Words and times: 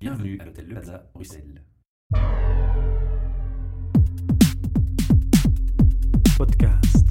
Bienvenue 0.00 0.38
à 0.40 0.46
l'hôtel 0.46 0.66
Le 0.66 0.72
Plaza, 0.72 1.04
Bruxelles. 1.12 1.60
podcast. 6.36 7.04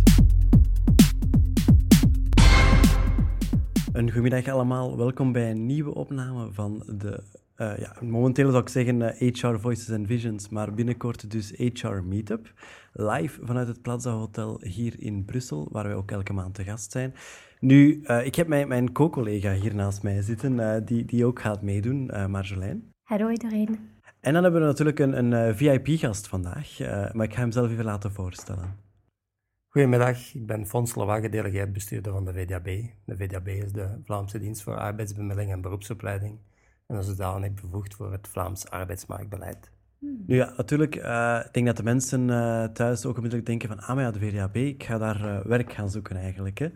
Een 3.93 4.05
goedemiddag 4.05 4.47
allemaal, 4.47 4.97
welkom 4.97 5.31
bij 5.31 5.51
een 5.51 5.65
nieuwe 5.65 5.93
opname 5.93 6.51
van 6.51 6.83
de, 6.97 7.23
eh, 7.55 7.77
ja, 7.77 7.95
momenteel 8.01 8.49
zou 8.49 8.61
ik 8.61 8.69
zeggen 8.69 9.01
eh, 9.01 9.33
HR 9.33 9.59
Voices 9.59 9.95
and 9.95 10.07
Visions, 10.07 10.49
maar 10.49 10.73
binnenkort 10.73 11.31
dus 11.31 11.51
HR 11.51 12.01
Meetup. 12.03 12.53
Live 12.93 13.45
vanuit 13.45 13.67
het 13.67 13.81
Plaza 13.81 14.11
Hotel 14.11 14.61
hier 14.63 14.95
in 14.99 15.25
Brussel, 15.25 15.67
waar 15.71 15.83
wij 15.83 15.95
ook 15.95 16.11
elke 16.11 16.33
maand 16.33 16.55
te 16.55 16.63
gast 16.63 16.91
zijn. 16.91 17.13
Nu, 17.59 18.01
eh, 18.03 18.25
ik 18.25 18.35
heb 18.35 18.47
mijn, 18.47 18.67
mijn 18.67 18.91
co-collega 18.91 19.53
hier 19.53 19.75
naast 19.75 20.03
mij 20.03 20.21
zitten, 20.21 20.59
eh, 20.59 20.81
die, 20.85 21.05
die 21.05 21.25
ook 21.25 21.41
gaat 21.41 21.61
meedoen, 21.61 22.09
eh, 22.09 22.25
Marjolein. 22.25 22.91
Hallo 23.03 23.29
iedereen. 23.29 23.97
En 24.19 24.33
dan 24.33 24.43
hebben 24.43 24.61
we 24.61 24.67
natuurlijk 24.67 24.99
een, 24.99 25.17
een 25.17 25.33
eh, 25.33 25.55
VIP-gast 25.55 26.27
vandaag, 26.27 26.79
eh, 26.79 27.11
maar 27.11 27.25
ik 27.25 27.33
ga 27.33 27.39
hem 27.39 27.51
zelf 27.51 27.71
even 27.71 27.85
laten 27.85 28.11
voorstellen. 28.11 28.75
Goedemiddag, 29.67 30.33
ik 30.33 30.45
ben 30.45 30.67
Fons 30.67 30.95
Lawag, 30.95 31.21
gedelegeerd 31.21 31.73
bestuurder 31.73 32.11
van 32.11 32.25
de 32.25 32.33
VDAB. 32.33 32.65
De 33.05 33.17
VDAB 33.17 33.47
is 33.47 33.71
de 33.71 34.01
Vlaamse 34.03 34.39
Dienst 34.39 34.63
voor 34.63 34.77
Arbeidsbemiddeling 34.77 35.51
en 35.51 35.61
Beroepsopleiding 35.61 36.39
en 36.87 36.97
is 36.97 37.05
zodanig 37.05 37.53
bevoegd 37.53 37.95
voor 37.95 38.11
het 38.11 38.27
Vlaams 38.27 38.69
arbeidsmarktbeleid. 38.69 39.71
Nu 39.99 40.35
ja, 40.35 40.53
natuurlijk, 40.57 40.95
eh, 40.95 41.39
ik 41.45 41.53
denk 41.53 41.65
dat 41.65 41.77
de 41.77 41.83
mensen 41.83 42.29
eh, 42.29 42.63
thuis 42.63 43.05
ook 43.05 43.15
onmiddellijk 43.15 43.47
denken 43.47 43.67
van, 43.69 43.79
ah 43.79 43.95
maar 43.95 44.03
ja, 44.03 44.11
de 44.11 44.19
VDAB, 44.19 44.55
ik 44.55 44.83
ga 44.83 44.97
daar 44.97 45.47
werk 45.47 45.73
gaan 45.73 45.89
zoeken 45.89 46.15
eigenlijk. 46.15 46.57
Hè. 46.57 46.67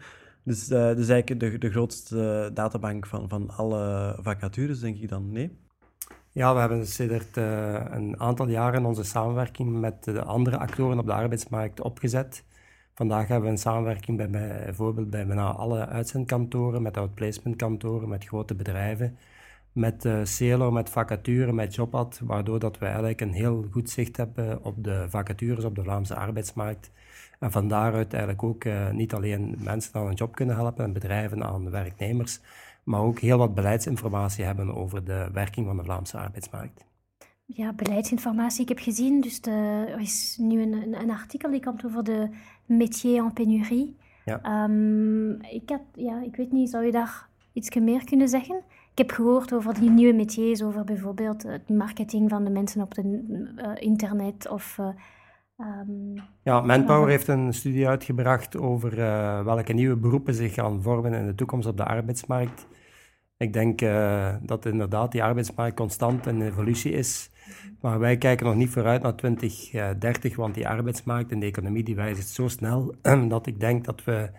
Dus 0.43 0.69
eh 0.69 0.95
dus 0.95 1.09
eigenlijk 1.09 1.39
de, 1.39 1.57
de 1.57 1.69
grootste 1.71 2.51
databank 2.53 3.05
van, 3.05 3.29
van 3.29 3.49
alle 3.49 4.15
vacatures, 4.21 4.79
denk 4.79 4.97
ik 4.97 5.09
dan, 5.09 5.31
nee? 5.31 5.57
Ja, 6.31 6.53
we 6.53 6.59
hebben 6.59 6.87
sinds 6.87 7.37
uh, 7.37 7.81
een 7.89 8.19
aantal 8.19 8.47
jaren 8.47 8.85
onze 8.85 9.03
samenwerking 9.03 9.79
met 9.79 10.03
de 10.03 10.23
andere 10.23 10.57
actoren 10.57 10.99
op 10.99 11.05
de 11.05 11.13
arbeidsmarkt 11.13 11.81
opgezet. 11.81 12.43
Vandaag 12.93 13.27
hebben 13.27 13.45
we 13.45 13.51
een 13.51 13.59
samenwerking 13.61 14.17
bij, 14.17 14.29
bij, 14.29 14.61
bijvoorbeeld 14.63 15.09
bij 15.09 15.27
bijna 15.27 15.51
alle 15.51 15.87
uitzendkantoren, 15.87 16.81
met 16.81 16.97
outplacementkantoren, 16.97 18.09
met 18.09 18.25
grote 18.25 18.55
bedrijven, 18.55 19.17
met 19.71 20.05
uh, 20.05 20.71
met 20.71 20.89
vacature, 20.89 21.53
met 21.53 21.75
Jobad, 21.75 22.21
waardoor 22.23 22.59
dat 22.59 22.77
we 22.77 22.85
eigenlijk 22.85 23.21
een 23.21 23.33
heel 23.33 23.65
goed 23.71 23.89
zicht 23.89 24.17
hebben 24.17 24.63
op 24.63 24.83
de 24.83 25.05
vacatures 25.09 25.63
op 25.63 25.75
de 25.75 25.83
Vlaamse 25.83 26.15
arbeidsmarkt. 26.15 26.91
En 27.43 27.51
van 27.51 27.67
daaruit 27.67 28.13
eigenlijk 28.13 28.43
ook 28.43 28.63
uh, 28.63 28.89
niet 28.89 29.13
alleen 29.13 29.55
mensen 29.59 29.93
aan 29.93 30.07
een 30.07 30.13
job 30.13 30.35
kunnen 30.35 30.55
helpen 30.55 30.83
en 30.83 30.93
bedrijven 30.93 31.43
aan 31.43 31.69
werknemers, 31.69 32.39
maar 32.83 33.01
ook 33.01 33.19
heel 33.19 33.37
wat 33.37 33.55
beleidsinformatie 33.55 34.45
hebben 34.45 34.75
over 34.75 35.03
de 35.03 35.29
werking 35.33 35.65
van 35.65 35.77
de 35.77 35.83
Vlaamse 35.83 36.17
arbeidsmarkt. 36.17 36.85
Ja, 37.45 37.73
beleidsinformatie. 37.73 38.61
Ik 38.61 38.69
heb 38.69 38.79
gezien, 38.79 39.21
dus 39.21 39.41
de, 39.41 39.85
er 39.89 39.99
is 39.99 40.37
nu 40.41 40.61
een, 40.61 40.73
een, 40.73 40.99
een, 40.99 41.09
artikel 41.11 41.51
die 41.51 41.63
komt 41.63 41.85
over 41.85 42.03
de 42.03 42.29
métier 42.65 43.23
en 43.23 43.33
pénurie. 43.33 43.97
Ja. 44.25 44.63
Um, 44.63 45.41
ik, 45.41 45.69
had, 45.69 45.81
ja, 45.93 46.21
ik 46.21 46.35
weet 46.35 46.51
niet, 46.51 46.69
zou 46.69 46.85
je 46.85 46.91
daar 46.91 47.27
iets 47.53 47.75
meer 47.75 48.03
kunnen 48.03 48.29
zeggen? 48.29 48.55
Ik 48.91 48.97
heb 48.97 49.11
gehoord 49.11 49.53
over 49.53 49.79
die 49.79 49.89
nieuwe 49.89 50.13
métiers, 50.13 50.63
over 50.63 50.83
bijvoorbeeld 50.83 51.43
het 51.43 51.69
marketing 51.69 52.29
van 52.29 52.43
de 52.43 52.49
mensen 52.49 52.81
op 52.81 52.95
het 52.95 53.05
uh, 53.05 53.71
internet 53.75 54.49
of... 54.49 54.77
Uh, 54.79 54.87
um, 55.63 56.13
ja, 56.43 56.61
Manpower 56.61 57.09
heeft 57.09 57.27
een 57.27 57.53
studie 57.53 57.87
uitgebracht 57.87 58.57
over 58.57 58.97
uh, 58.97 59.43
welke 59.43 59.73
nieuwe 59.73 59.95
beroepen 59.95 60.33
zich 60.33 60.53
gaan 60.53 60.81
vormen 60.81 61.13
in 61.13 61.25
de 61.25 61.35
toekomst 61.35 61.67
op 61.67 61.77
de 61.77 61.85
arbeidsmarkt. 61.85 62.67
Ik 63.37 63.53
denk 63.53 63.81
uh, 63.81 64.35
dat 64.41 64.65
inderdaad 64.65 65.11
die 65.11 65.23
arbeidsmarkt 65.23 65.75
constant 65.75 66.27
in 66.27 66.41
evolutie 66.41 66.91
is. 66.91 67.31
Maar 67.81 67.99
wij 67.99 68.17
kijken 68.17 68.45
nog 68.45 68.55
niet 68.55 68.69
vooruit 68.69 69.01
naar 69.01 69.15
2030, 69.15 70.35
want 70.35 70.53
die 70.53 70.67
arbeidsmarkt 70.67 71.31
en 71.31 71.39
de 71.39 71.45
economie 71.45 71.83
die 71.83 71.95
wijzigt 71.95 72.27
zo 72.27 72.47
snel 72.47 72.95
dat 73.27 73.47
ik 73.47 73.59
denk 73.59 73.85
dat 73.85 74.03
we 74.03 74.29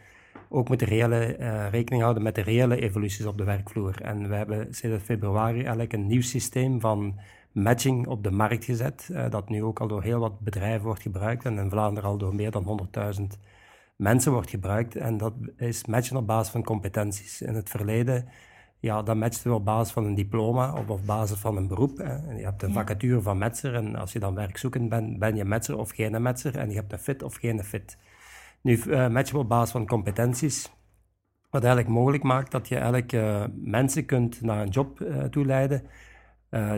ook 0.49 0.69
moeten 0.69 0.87
reële, 0.87 1.37
uh, 1.39 1.71
rekening 1.71 2.03
houden 2.03 2.23
met 2.23 2.35
de 2.35 2.41
reële 2.41 2.81
evoluties 2.81 3.27
op 3.27 3.39
de 3.39 3.45
werkvloer. 3.45 4.03
En 4.03 4.29
we 4.29 4.35
hebben 4.35 4.75
sinds 4.75 5.05
februari 5.05 5.59
eigenlijk 5.59 5.93
een 5.93 6.07
nieuw 6.07 6.23
systeem 6.23 6.81
van 6.81 7.19
matching 7.55 8.07
op 8.07 8.23
de 8.23 8.31
markt 8.31 8.65
gezet, 8.65 9.09
uh, 9.11 9.31
dat 9.31 9.49
nu 9.49 9.63
ook 9.63 9.81
al 9.81 9.89
door 9.89 10.03
heel 10.03 10.19
wat 10.19 10.41
bedrijven 10.41 10.85
wordt 10.85 11.03
gebruikt 11.03 11.45
en 11.45 11.59
in 11.59 11.71
Vlaanderen 11.71 12.11
al 12.11 12.19
door 12.19 12.35
meer 12.35 12.51
dan 12.51 12.89
100.000 13.19 13.23
mensen 13.97 14.33
wordt 14.33 14.51
gebruikt. 14.51 14.97
En 14.97 15.17
dat 15.17 15.33
is 15.57 15.87
matchen 15.87 16.17
op 16.17 16.27
basis 16.27 16.53
van 16.53 16.65
competenties. 16.65 17.43
In 17.43 17.55
het 17.55 17.71
verleden 17.71 18.29
ja, 18.85 19.03
dan 19.03 19.19
matcht 19.19 19.43
je 19.43 19.53
op 19.53 19.65
basis 19.65 19.93
van 19.93 20.05
een 20.05 20.15
diploma 20.15 20.73
of 20.73 20.89
op 20.89 21.07
basis 21.07 21.39
van 21.39 21.57
een 21.57 21.69
beroep. 21.69 21.99
Hè. 21.99 22.33
Je 22.33 22.45
hebt 22.45 22.63
een 22.63 22.69
ja. 22.69 22.75
vacature 22.75 23.23
van 23.23 23.39
metser 23.39 23.75
en 23.75 23.97
als 23.97 24.13
je 24.13 24.19
dan 24.19 24.35
werkzoekend 24.35 24.89
bent, 24.89 25.19
ben 25.19 25.37
je 25.37 25.45
metser 25.45 25.79
of 25.79 25.91
geen 25.91 26.23
metser 26.23 26.57
en 26.57 26.69
je 26.69 26.75
hebt 26.75 26.93
een 26.93 26.99
fit 26.99 27.23
of 27.23 27.35
geen 27.35 27.65
fit. 27.65 27.99
Nu 28.61 28.83
uh, 28.87 29.09
match 29.09 29.31
je 29.31 29.39
op 29.39 29.49
basis 29.49 29.71
van 29.71 29.87
competenties, 29.87 30.73
wat 31.51 31.65
eigenlijk 31.65 31.95
mogelijk 31.95 32.23
maakt 32.23 32.51
dat 32.51 32.69
je 32.69 32.75
eigenlijk 32.75 33.13
uh, 33.13 33.45
mensen 33.55 34.05
kunt 34.05 34.41
naar 34.41 34.63
een 34.63 34.69
job 34.69 35.01
uh, 35.01 35.23
toeleiden 35.23 35.83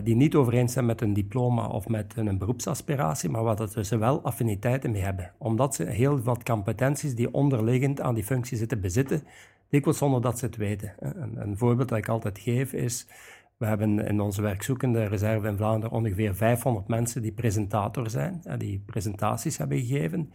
die 0.04 0.16
niet 0.16 0.34
overeenstemmen 0.34 0.94
met 0.94 1.08
een 1.08 1.14
diploma 1.14 1.66
of 1.66 1.88
met 1.88 2.12
een 2.16 2.38
beroepsaspiratie, 2.38 3.30
maar 3.30 3.42
waar 3.42 3.84
ze 3.84 3.98
wel 3.98 4.22
affiniteiten 4.22 4.90
mee 4.90 5.02
hebben. 5.02 5.32
Omdat 5.38 5.74
ze 5.74 5.84
heel 5.84 6.20
wat 6.20 6.42
competenties 6.42 7.14
die 7.14 7.34
onderliggend 7.34 8.00
aan 8.00 8.14
die 8.14 8.24
functie 8.24 8.56
zitten 8.56 8.80
bezitten, 8.80 9.22
dikwijls 9.68 9.98
zonder 9.98 10.20
dat 10.20 10.38
ze 10.38 10.46
het 10.46 10.56
weten. 10.56 10.94
Een, 10.98 11.40
een, 11.40 11.58
voorbeeld 11.58 11.88
dat 11.88 11.98
ik 11.98 12.08
altijd 12.08 12.38
geef 12.38 12.72
is, 12.72 13.06
we 13.56 13.66
hebben 13.66 13.98
in 13.98 14.20
onze 14.20 14.42
werkzoekende 14.42 15.04
reserve 15.04 15.48
in 15.48 15.56
Vlaanderen 15.56 15.96
ongeveer 15.96 16.34
500 16.34 16.88
mensen 16.88 17.22
die 17.22 17.32
presentator 17.32 18.10
zijn, 18.10 18.42
die 18.58 18.82
presentaties 18.86 19.56
hebben 19.56 19.78
gegeven. 19.78 20.32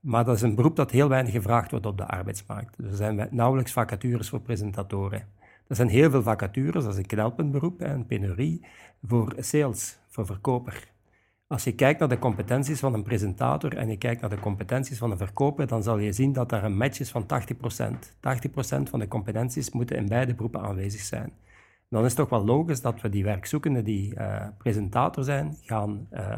Maar 0.00 0.24
dat 0.24 0.36
is 0.36 0.42
een 0.42 0.54
beroep 0.54 0.76
dat 0.76 0.90
heel 0.90 1.08
weinig 1.08 1.32
gevraagd 1.32 1.70
wordt 1.70 1.86
op 1.86 1.98
de 1.98 2.06
arbeidsmarkt. 2.06 2.78
Er 2.78 2.94
zijn 2.94 3.28
nauwelijks 3.30 3.72
vacatures 3.72 4.28
voor 4.28 4.40
presentatoren. 4.40 5.37
Er 5.68 5.76
zijn 5.76 5.88
heel 5.88 6.10
veel 6.10 6.22
vacatures, 6.22 6.84
dat 6.84 6.92
is 6.92 6.98
een 6.98 7.06
knelpunt 7.06 7.50
beroep, 7.50 7.80
een 7.80 8.06
penurie, 8.06 8.66
voor 9.02 9.34
sales, 9.38 9.98
voor 10.08 10.26
verkoper. 10.26 10.90
Als 11.46 11.64
je 11.64 11.74
kijkt 11.74 12.00
naar 12.00 12.08
de 12.08 12.18
competenties 12.18 12.80
van 12.80 12.94
een 12.94 13.02
presentator 13.02 13.76
en 13.76 13.88
je 13.88 13.96
kijkt 13.96 14.20
naar 14.20 14.30
de 14.30 14.40
competenties 14.40 14.98
van 14.98 15.10
een 15.10 15.16
verkoper, 15.16 15.66
dan 15.66 15.82
zal 15.82 15.98
je 15.98 16.12
zien 16.12 16.32
dat 16.32 16.48
daar 16.48 16.64
een 16.64 16.76
match 16.76 17.00
is 17.00 17.10
van 17.10 17.22
80%. 17.22 17.26
80% 17.26 18.82
van 18.82 18.98
de 18.98 19.08
competenties 19.08 19.70
moeten 19.70 19.96
in 19.96 20.08
beide 20.08 20.34
beroepen 20.34 20.60
aanwezig 20.60 21.00
zijn. 21.00 21.32
Dan 21.88 22.04
is 22.04 22.06
het 22.06 22.16
toch 22.16 22.28
wel 22.28 22.44
logisch 22.44 22.80
dat 22.80 23.00
we 23.00 23.08
die 23.08 23.24
werkzoekenden 23.24 23.84
die 23.84 24.14
uh, 24.14 24.46
presentator 24.58 25.24
zijn, 25.24 25.56
gaan 25.62 26.08
uh, 26.12 26.36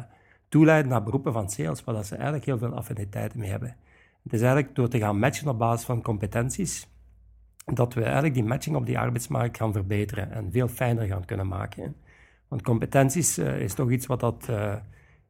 toeleiden 0.48 0.90
naar 0.90 1.02
beroepen 1.02 1.32
van 1.32 1.50
sales, 1.50 1.84
waar 1.84 2.04
ze 2.04 2.14
eigenlijk 2.14 2.44
heel 2.44 2.58
veel 2.58 2.74
affiniteiten 2.74 3.38
mee 3.38 3.50
hebben. 3.50 3.76
Het 4.22 4.32
is 4.32 4.40
eigenlijk 4.40 4.74
door 4.74 4.88
te 4.88 4.98
gaan 4.98 5.18
matchen 5.18 5.48
op 5.48 5.58
basis 5.58 5.86
van 5.86 6.02
competenties, 6.02 6.88
dat 7.76 7.94
we 7.94 8.02
eigenlijk 8.02 8.34
die 8.34 8.44
matching 8.44 8.76
op 8.76 8.86
die 8.86 8.98
arbeidsmarkt 8.98 9.56
gaan 9.56 9.72
verbeteren 9.72 10.32
en 10.32 10.52
veel 10.52 10.68
fijner 10.68 11.06
gaan 11.06 11.24
kunnen 11.24 11.48
maken. 11.48 11.96
Want 12.48 12.62
competenties 12.62 13.38
uh, 13.38 13.60
is 13.60 13.74
toch 13.74 13.90
iets 13.90 14.06
wat 14.06 14.20
dat 14.20 14.48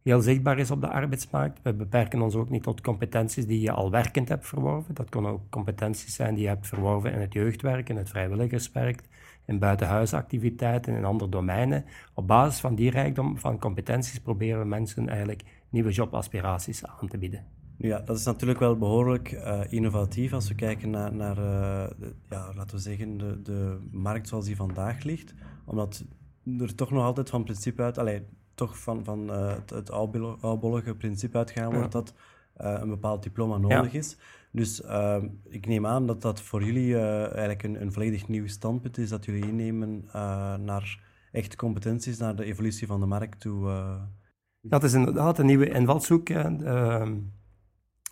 heel 0.02 0.20
zichtbaar 0.20 0.58
is 0.58 0.70
op 0.70 0.80
de 0.80 0.88
arbeidsmarkt. 0.88 1.62
We 1.62 1.74
beperken 1.74 2.20
ons 2.20 2.34
ook 2.34 2.50
niet 2.50 2.62
tot 2.62 2.80
competenties 2.80 3.46
die 3.46 3.60
je 3.60 3.72
al 3.72 3.90
werkend 3.90 4.28
hebt 4.28 4.46
verworven. 4.46 4.94
Dat 4.94 5.08
kunnen 5.08 5.30
ook 5.30 5.50
competenties 5.50 6.14
zijn 6.14 6.34
die 6.34 6.42
je 6.42 6.48
hebt 6.48 6.66
verworven 6.66 7.12
in 7.12 7.20
het 7.20 7.32
jeugdwerk, 7.32 7.88
in 7.88 7.96
het 7.96 8.08
vrijwilligerswerk, 8.08 9.02
in 9.44 9.58
buitenhuisactiviteiten, 9.58 10.94
in 10.94 11.04
andere 11.04 11.30
domeinen. 11.30 11.84
Op 12.14 12.26
basis 12.26 12.60
van 12.60 12.74
die 12.74 12.90
rijkdom 12.90 13.38
van 13.38 13.58
competenties 13.58 14.20
proberen 14.20 14.60
we 14.60 14.66
mensen 14.66 15.08
eigenlijk 15.08 15.42
nieuwe 15.68 15.90
jobaspiraties 15.90 16.86
aan 16.86 17.08
te 17.08 17.18
bieden. 17.18 17.59
Ja, 17.82 18.00
dat 18.00 18.16
is 18.16 18.24
natuurlijk 18.24 18.58
wel 18.58 18.76
behoorlijk 18.76 19.32
uh, 19.32 19.60
innovatief 19.68 20.32
als 20.32 20.48
we 20.48 20.54
kijken 20.54 20.90
naar, 20.90 21.14
naar 21.14 21.38
uh, 21.38 21.98
de, 21.98 22.14
ja, 22.28 22.52
laten 22.54 22.76
we 22.76 22.82
zeggen, 22.82 23.18
de, 23.18 23.42
de 23.42 23.78
markt 23.90 24.28
zoals 24.28 24.44
die 24.44 24.56
vandaag 24.56 25.02
ligt. 25.02 25.34
Omdat 25.64 26.04
er 26.58 26.74
toch 26.74 26.90
nog 26.90 27.04
altijd 27.04 27.30
van 27.30 27.44
principe 27.44 27.82
uit, 27.82 27.98
allee, 27.98 28.22
toch 28.54 28.78
van, 28.78 29.04
van 29.04 29.30
uh, 29.30 29.54
het, 29.54 29.70
het 29.70 29.90
oudbollige 29.90 30.94
principe 30.94 31.36
uitgaan 31.36 31.72
wordt 31.72 31.92
ja. 31.92 32.00
dat 32.00 32.14
een 32.54 32.88
bepaald 32.88 33.22
diploma 33.22 33.56
nodig 33.56 33.92
ja. 33.92 33.98
is. 33.98 34.16
Dus 34.52 34.80
uh, 34.80 35.22
ik 35.48 35.66
neem 35.66 35.86
aan 35.86 36.06
dat 36.06 36.22
dat 36.22 36.40
voor 36.40 36.64
jullie 36.64 36.98
eigenlijk 36.98 37.62
een, 37.62 37.80
een, 37.80 37.92
volledig 37.92 38.28
nieuw 38.28 38.46
standpunt 38.46 38.98
is 38.98 39.08
dat 39.08 39.24
jullie 39.24 39.46
innemen 39.46 40.04
naar 40.64 41.00
echte 41.32 41.56
competenties, 41.56 42.18
naar 42.18 42.36
de 42.36 42.44
evolutie 42.44 42.86
van 42.86 43.00
de 43.00 43.06
markt 43.06 43.40
toe. 43.40 43.70
Dat 44.60 44.84
is 44.84 44.92
inderdaad 44.92 45.38
een 45.38 45.46
nieuwe 45.46 45.70
invalshoek. 45.70 46.28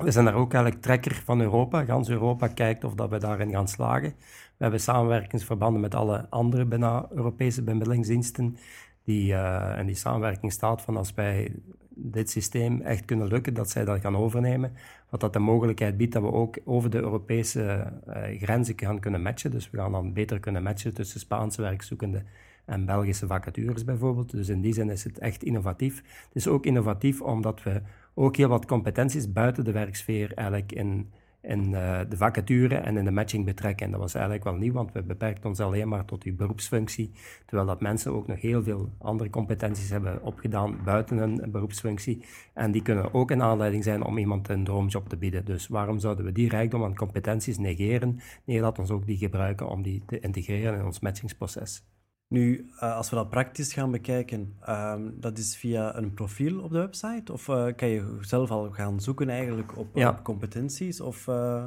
We 0.05 0.11
zijn 0.11 0.25
daar 0.25 0.35
ook 0.35 0.53
eigenlijk 0.53 0.83
trekker 0.83 1.15
van 1.25 1.41
Europa. 1.41 1.85
Gans 1.85 2.09
Europa 2.09 2.47
kijkt 2.47 2.85
of 2.85 2.95
dat 2.95 3.11
we 3.11 3.19
daarin 3.19 3.51
gaan 3.51 3.69
slagen. 3.69 4.15
We 4.19 4.63
hebben 4.65 4.81
samenwerkingsverbanden 4.81 5.81
met 5.81 5.95
alle 5.95 6.27
andere 6.31 7.07
Europese 7.11 7.63
bemiddelingsdiensten 7.63 8.57
die, 9.05 9.33
uh, 9.33 9.79
en 9.79 9.87
die 9.87 9.95
samenwerking 9.95 10.53
staat 10.53 10.83
van 10.83 10.97
als 10.97 11.15
wij 11.15 11.53
dit 11.89 12.31
systeem 12.31 12.81
echt 12.81 13.05
kunnen 13.05 13.27
lukken, 13.27 13.55
dat 13.55 13.71
zij 13.71 13.85
dat 13.85 14.01
gaan 14.01 14.17
overnemen. 14.17 14.73
Wat 15.11 15.21
dat 15.21 15.33
de 15.33 15.39
mogelijkheid 15.39 15.97
biedt 15.97 16.13
dat 16.13 16.23
we 16.23 16.33
ook 16.33 16.59
over 16.65 16.91
de 16.91 16.99
Europese 16.99 17.93
uh, 18.09 18.41
grenzen 18.41 18.79
gaan 18.79 19.01
kunnen 19.01 19.23
matchen. 19.23 19.51
Dus 19.51 19.71
we 19.71 19.79
gaan 19.79 19.93
dan 19.93 20.13
beter 20.13 20.41
kunnen 20.41 20.63
matchen 20.63 20.95
tussen 20.95 21.21
Spaanse 21.21 21.63
werkzoekenden 21.63 22.27
en 22.69 22.85
Belgische 22.85 23.27
vacatures 23.27 23.85
bijvoorbeeld. 23.85 24.31
Dus 24.31 24.49
in 24.49 24.61
die 24.61 24.73
zin 24.73 24.91
is 24.91 25.05
het 25.05 25.19
echt 25.19 25.43
innovatief. 25.43 25.97
Het 25.97 26.37
is 26.37 26.49
ook 26.49 26.67
innovatief 26.67 27.21
omdat 27.21 27.63
we 27.63 27.83
ook 28.15 28.37
heel 28.37 28.49
wat 28.49 28.67
competenties 28.67 29.33
buiten 29.33 29.65
de 29.65 29.73
werksfeer 29.73 30.35
eigenlijk 30.35 30.73
in 30.73 31.11
in 31.41 31.71
uh, 31.71 32.01
de 32.09 32.17
vacature 32.17 32.75
en 32.75 32.97
in 32.97 33.05
de 33.05 33.11
matching 33.11 33.45
betrekken. 33.45 33.87
En 33.87 33.93
dat 33.93 34.01
was 34.01 34.15
eigenlijk 34.15 34.45
wel 34.45 34.55
nieuw, 34.55 34.73
want 34.73 34.93
we 34.93 35.03
beperkten 35.03 35.49
ons 35.49 35.61
alleen 35.61 35.89
maar 35.89 36.05
tot 36.05 36.23
die 36.23 36.33
beroepsfunctie, 36.33 37.11
terwijl 37.47 37.69
dat 37.69 37.81
mensen 37.81 38.13
ook 38.13 38.27
nog 38.27 38.41
heel 38.41 38.63
veel 38.63 38.93
andere 38.99 39.31
competenties 39.31 39.91
hebben 39.91 40.23
opgedaan 40.23 40.79
buiten 40.85 41.17
hun 41.17 41.51
beroepsfunctie. 41.51 42.25
En 42.55 42.73
die 42.73 42.83
kunnen 42.83 43.15
ook 43.15 43.31
een 43.31 43.43
aanleiding 43.43 43.85
zijn 43.85 44.03
om 44.03 44.19
iemand 44.19 44.49
een 44.49 44.65
droomjob 44.65 45.09
te 45.09 45.17
bieden. 45.17 45.45
Dus 45.45 45.69
waarom 45.69 45.99
zouden 45.99 46.25
we 46.25 46.33
die 46.33 46.49
rijkdom 46.49 46.85
aan 46.85 46.95
competenties 46.95 47.59
negeren? 47.59 48.21
Nee, 48.45 48.61
laat 48.61 48.79
ons 48.79 48.91
ook 48.91 49.07
die 49.07 49.17
gebruiken 49.17 49.69
om 49.69 49.83
die 49.83 50.03
te 50.07 50.21
integreren 50.21 50.79
in 50.79 50.85
ons 50.85 51.01
matchingsproces. 51.01 51.85
Nu, 52.29 52.71
uh, 52.75 52.97
als 52.97 53.11
we 53.11 53.17
dat 53.17 53.31
praktisch 53.31 53.73
gaan 53.73 53.91
bekijken, 53.91 54.57
uh, 54.69 54.95
dat 55.15 55.39
is 55.39 55.57
via 55.57 55.97
een 55.97 56.15
profiel 56.15 56.61
op 56.61 56.71
de 56.71 56.79
website? 56.79 57.33
Of 57.33 57.49
uh, 57.49 57.67
kan 57.77 57.89
je 57.89 58.19
zelf 58.21 58.51
al 58.51 58.71
gaan 58.71 59.01
zoeken 59.01 59.29
eigenlijk 59.29 59.79
op, 59.79 59.87
ja. 59.95 60.11
op 60.11 60.23
competenties? 60.23 61.01
Of, 61.01 61.29
eh? 61.29 61.67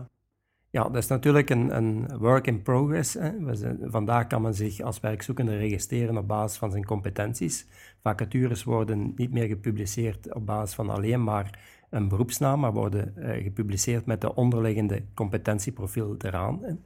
Ja, 0.69 0.83
dat 0.83 0.95
is 0.95 1.07
natuurlijk 1.07 1.49
een, 1.49 1.75
een 1.75 2.17
work 2.17 2.47
in 2.47 2.61
progress. 2.61 3.13
Hè. 3.13 3.55
Zijn, 3.55 3.79
vandaag 3.83 4.27
kan 4.27 4.41
men 4.41 4.53
zich 4.53 4.81
als 4.81 4.99
werkzoekende 4.99 5.57
registreren 5.57 6.17
op 6.17 6.27
basis 6.27 6.57
van 6.57 6.71
zijn 6.71 6.85
competenties. 6.85 7.67
Vacatures 8.01 8.63
worden 8.63 9.13
niet 9.15 9.31
meer 9.31 9.47
gepubliceerd 9.47 10.33
op 10.33 10.45
basis 10.45 10.75
van 10.75 10.89
alleen 10.89 11.23
maar 11.23 11.59
een 11.89 12.07
beroepsnaam, 12.07 12.59
maar 12.59 12.73
worden 12.73 13.13
gepubliceerd 13.43 14.05
met 14.05 14.21
de 14.21 14.35
onderliggende 14.35 15.03
competentieprofiel 15.13 16.15
eraan. 16.17 16.79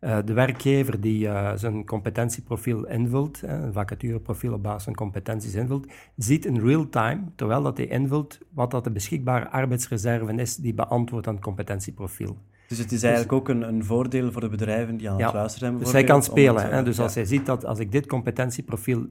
Uh, 0.00 0.18
de 0.24 0.32
werkgever 0.32 1.00
die 1.00 1.26
uh, 1.26 1.52
zijn 1.54 1.84
competentieprofiel 1.84 2.86
invult, 2.86 3.42
uh, 3.44 3.50
een 3.50 3.72
vacatureprofiel 3.72 4.52
op 4.52 4.62
basis 4.62 4.84
van 4.84 4.94
competenties 4.94 5.54
invult, 5.54 5.86
ziet 6.16 6.44
in 6.44 6.60
real 6.60 6.88
time, 6.88 7.20
terwijl 7.36 7.62
dat 7.62 7.76
hij 7.76 7.86
invult, 7.86 8.38
wat 8.48 8.70
dat 8.70 8.84
de 8.84 8.90
beschikbare 8.90 9.50
arbeidsreserve 9.50 10.32
is 10.32 10.56
die 10.56 10.74
beantwoordt 10.74 11.26
aan 11.26 11.34
het 11.34 11.42
competentieprofiel. 11.42 12.36
Dus 12.68 12.78
het 12.78 12.92
is 12.92 13.02
eigenlijk 13.02 13.30
dus, 13.30 13.38
ook 13.38 13.48
een, 13.48 13.68
een, 13.68 13.84
voordeel 13.84 14.32
voor 14.32 14.40
de 14.40 14.48
bedrijven 14.48 14.96
die 14.96 15.10
aan 15.10 15.22
het 15.22 15.32
luisteren 15.32 15.68
zijn. 15.68 15.78
Dus 15.78 15.92
hij 15.92 16.04
kan 16.04 16.22
spelen. 16.22 16.70
hè? 16.70 16.82
Dus 16.82 17.00
als 17.00 17.14
hij 17.14 17.24
ziet 17.24 17.46
dat 17.46 17.64
als 17.64 17.78
ik 17.78 17.92
dit 17.92 18.06
competentieprofiel 18.06 19.06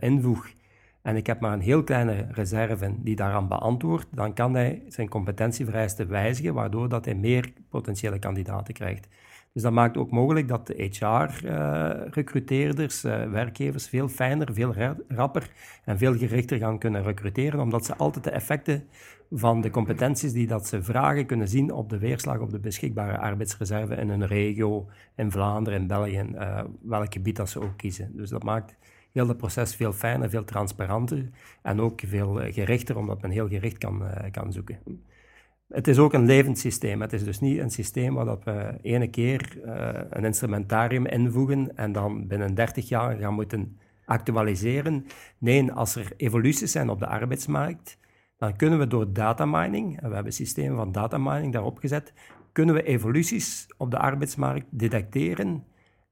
invoeg 0.00 0.48
en 1.02 1.16
ik 1.16 1.26
heb 1.26 1.40
maar 1.40 1.52
een 1.52 1.60
heel 1.60 1.84
kleine 1.84 2.26
reserve 2.30 2.94
die 2.98 3.16
daaraan 3.16 3.48
beantwoordt, 3.48 4.06
dan 4.10 4.34
kan 4.34 4.54
hij 4.54 4.82
zijn 4.88 5.08
competentievereisten 5.08 6.08
wijzigen, 6.08 6.54
waardoor 6.54 6.88
dat 6.88 7.04
hij 7.04 7.14
meer 7.14 7.52
potentiële 7.68 8.18
kandidaten 8.18 8.74
krijgt. 8.74 9.08
Dus 9.52 9.62
dat 9.62 9.72
maakt 9.72 9.96
ook 9.96 10.10
mogelijk 10.10 10.48
dat 10.48 10.66
de 10.66 10.74
HR-recruteerders, 10.74 13.04
uh, 13.04 13.24
uh, 13.24 13.30
werkgevers, 13.30 13.88
veel 13.88 14.08
fijner, 14.08 14.52
veel 14.52 14.74
rapper 15.08 15.50
en 15.84 15.98
veel 15.98 16.16
gerichter 16.16 16.58
gaan 16.58 16.78
kunnen 16.78 17.02
recruteren, 17.02 17.60
omdat 17.60 17.84
ze 17.84 17.96
altijd 17.96 18.24
de 18.24 18.30
effecten 18.30 18.84
van 19.30 19.60
de 19.60 19.70
competenties 19.70 20.32
die 20.32 20.46
dat 20.46 20.66
ze 20.66 20.82
vragen 20.82 21.26
kunnen 21.26 21.48
zien 21.48 21.72
op 21.72 21.90
de 21.90 21.98
weerslag 21.98 22.38
op 22.38 22.50
de 22.50 22.58
beschikbare 22.58 23.18
arbeidsreserve 23.18 23.94
in 23.94 24.08
een 24.08 24.26
regio, 24.26 24.88
in 25.16 25.30
Vlaanderen, 25.30 25.80
in 25.80 25.86
België, 25.86 26.24
uh, 26.34 26.60
welk 26.82 27.12
gebied 27.12 27.36
dat 27.36 27.50
ze 27.50 27.60
ook 27.60 27.76
kiezen. 27.76 28.16
Dus 28.16 28.30
dat 28.30 28.42
maakt 28.42 28.76
heel 29.12 29.28
het 29.28 29.36
proces 29.36 29.74
veel 29.74 29.92
fijner, 29.92 30.30
veel 30.30 30.44
transparanter 30.44 31.30
en 31.62 31.80
ook 31.80 32.00
veel 32.06 32.34
gerichter, 32.34 32.96
omdat 32.96 33.22
men 33.22 33.30
heel 33.30 33.48
gericht 33.48 33.78
kan, 33.78 34.02
kan 34.30 34.52
zoeken. 34.52 34.78
Het 35.72 35.88
is 35.88 35.98
ook 35.98 36.12
een 36.12 36.26
levend 36.26 36.58
systeem. 36.58 37.00
Het 37.00 37.12
is 37.12 37.24
dus 37.24 37.40
niet 37.40 37.58
een 37.58 37.70
systeem 37.70 38.14
waar 38.14 38.24
dat 38.24 38.44
we 38.44 38.78
ene 38.82 39.08
keer 39.08 39.58
uh, 39.64 39.88
een 40.10 40.24
instrumentarium 40.24 41.06
invoegen 41.06 41.76
en 41.76 41.92
dan 41.92 42.26
binnen 42.26 42.54
30 42.54 42.88
jaar 42.88 43.16
gaan 43.16 43.34
moeten 43.34 43.78
actualiseren. 44.04 45.06
Nee, 45.38 45.72
als 45.72 45.96
er 45.96 46.12
evoluties 46.16 46.72
zijn 46.72 46.90
op 46.90 46.98
de 46.98 47.06
arbeidsmarkt, 47.06 47.98
dan 48.36 48.56
kunnen 48.56 48.78
we 48.78 48.86
door 48.86 49.12
datamining, 49.12 50.00
en 50.00 50.08
we 50.08 50.14
hebben 50.14 50.32
systemen 50.32 50.76
van 50.76 50.92
datamining 50.92 51.52
daarop 51.52 51.78
gezet, 51.78 52.12
kunnen 52.52 52.74
we 52.74 52.82
evoluties 52.82 53.66
op 53.76 53.90
de 53.90 53.98
arbeidsmarkt 53.98 54.66
detecteren 54.70 55.64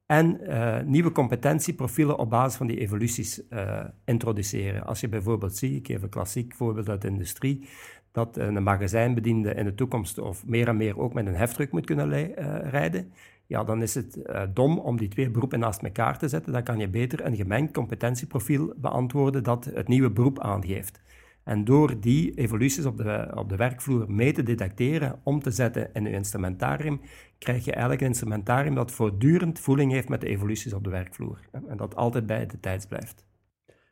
en 0.07 0.41
uh, 0.43 0.81
nieuwe 0.81 1.13
competentieprofielen 1.13 2.19
op 2.19 2.31
basis 2.31 2.57
van 2.57 2.67
die 2.67 2.79
evoluties 2.79 3.43
uh, 3.51 3.85
introduceren. 4.05 4.87
Als 4.87 5.01
je 5.01 5.09
bijvoorbeeld 5.09 5.57
ziet, 5.57 5.77
ik 5.77 5.87
geef 5.87 6.03
een 6.03 6.09
klassiek 6.09 6.55
voorbeeld 6.55 6.89
uit 6.89 7.03
de 7.03 7.09
industrie, 7.09 7.69
dat 8.13 8.37
een 8.37 8.63
magazijnbediende 8.63 9.55
in 9.55 9.65
de 9.65 9.75
toekomst 9.75 10.19
of 10.19 10.47
meer 10.47 10.69
en 10.69 10.77
meer 10.77 10.99
ook 10.99 11.15
met 11.15 11.27
een 11.27 11.35
heftruck 11.35 11.73
moet 11.73 11.87
kunnen 11.87 12.09
uh, 12.11 12.35
rijden, 12.71 13.13
ja, 13.47 13.65
dan 13.65 13.83
is 13.83 13.95
het 13.95 14.17
uh, 14.17 14.43
dom 14.55 14.79
om 14.79 14.97
die 14.97 15.09
twee 15.09 15.31
beroepen 15.31 15.59
naast 15.59 15.83
elkaar 15.83 16.19
te 16.19 16.29
zetten. 16.29 16.53
Dan 16.53 16.63
kan 16.63 16.79
je 16.79 16.89
beter 16.89 17.25
een 17.27 17.37
gemengd 17.37 17.73
competentieprofiel 17.73 18.75
beantwoorden 18.77 19.43
dat 19.43 19.65
het 19.65 19.89
nieuwe 19.89 20.11
beroep 20.11 20.41
aangeeft. 20.41 21.01
En 21.45 21.65
door 21.65 22.01
die 22.01 22.35
evoluties 22.35 22.85
op 22.85 22.97
de, 22.97 23.33
op 23.35 23.49
de 23.49 23.57
werkvloer 23.57 24.11
mee 24.11 24.33
te 24.33 24.43
detecteren, 24.43 25.21
om 25.23 25.43
te 25.43 25.51
zetten 25.51 25.91
in 25.93 26.05
je 26.05 26.11
instrumentarium, 26.11 27.01
krijg 27.39 27.65
je 27.65 27.71
eigenlijk 27.71 28.01
een 28.01 28.07
instrumentarium 28.07 28.75
dat 28.75 28.91
voortdurend 28.91 29.59
voeling 29.59 29.93
heeft 29.93 30.09
met 30.09 30.21
de 30.21 30.27
evoluties 30.27 30.73
op 30.73 30.85
de 30.85 30.91
werkvloer. 30.91 31.39
En 31.69 31.77
dat 31.77 31.97
altijd 31.97 32.27
bij 32.27 32.47
de 32.47 32.61
tijd 32.61 32.89
blijft. 32.89 33.27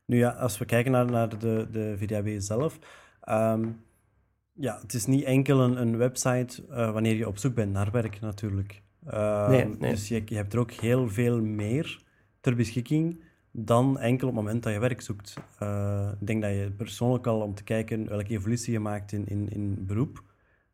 Nu 0.05 0.19
ja, 0.19 0.31
als 0.31 0.59
we 0.59 0.65
kijken 0.65 0.93
naar, 0.93 1.11
naar 1.11 1.39
de, 1.39 1.69
de 1.71 1.95
VDAB 1.99 2.29
zelf, 2.37 2.79
um, 3.29 3.81
ja, 4.59 4.79
het 4.83 4.95
is 4.95 5.07
niet 5.07 5.25
enkel 5.25 5.61
een, 5.61 5.81
een 5.81 5.97
website 5.97 6.63
uh, 6.71 6.93
wanneer 6.93 7.17
je 7.17 7.29
op 7.29 7.39
zoek 7.39 7.55
bent 7.55 7.73
naar 7.73 7.91
werk 7.91 8.21
natuurlijk. 8.21 8.83
Uh, 9.07 9.49
nee, 9.49 9.65
nee. 9.65 9.91
Dus 9.91 10.09
je, 10.09 10.23
je, 10.25 10.35
hebt 10.35 10.53
er 10.53 10.59
ook 10.59 10.71
heel 10.71 11.09
veel 11.09 11.41
meer 11.41 12.03
ter 12.41 12.55
beschikking 12.57 13.21
dan 13.51 13.99
enkel 13.99 14.29
op 14.29 14.35
het 14.35 14.45
moment 14.45 14.63
dat 14.63 14.73
je 14.73 14.79
werk 14.79 15.01
zoekt. 15.01 15.35
Uh, 15.63 16.09
ik 16.21 16.27
denk 16.27 16.43
dat 16.43 16.51
je 16.51 16.73
persoonlijk 16.77 17.27
al 17.27 17.41
om 17.41 17.55
te 17.55 17.65
kijken 17.65 18.09
welke 18.09 18.29
evolutie 18.29 18.73
je 18.73 18.81
maakt 18.81 19.13
in, 19.13 19.27
in, 19.27 19.49
in 19.51 19.87
beroep. 19.87 20.23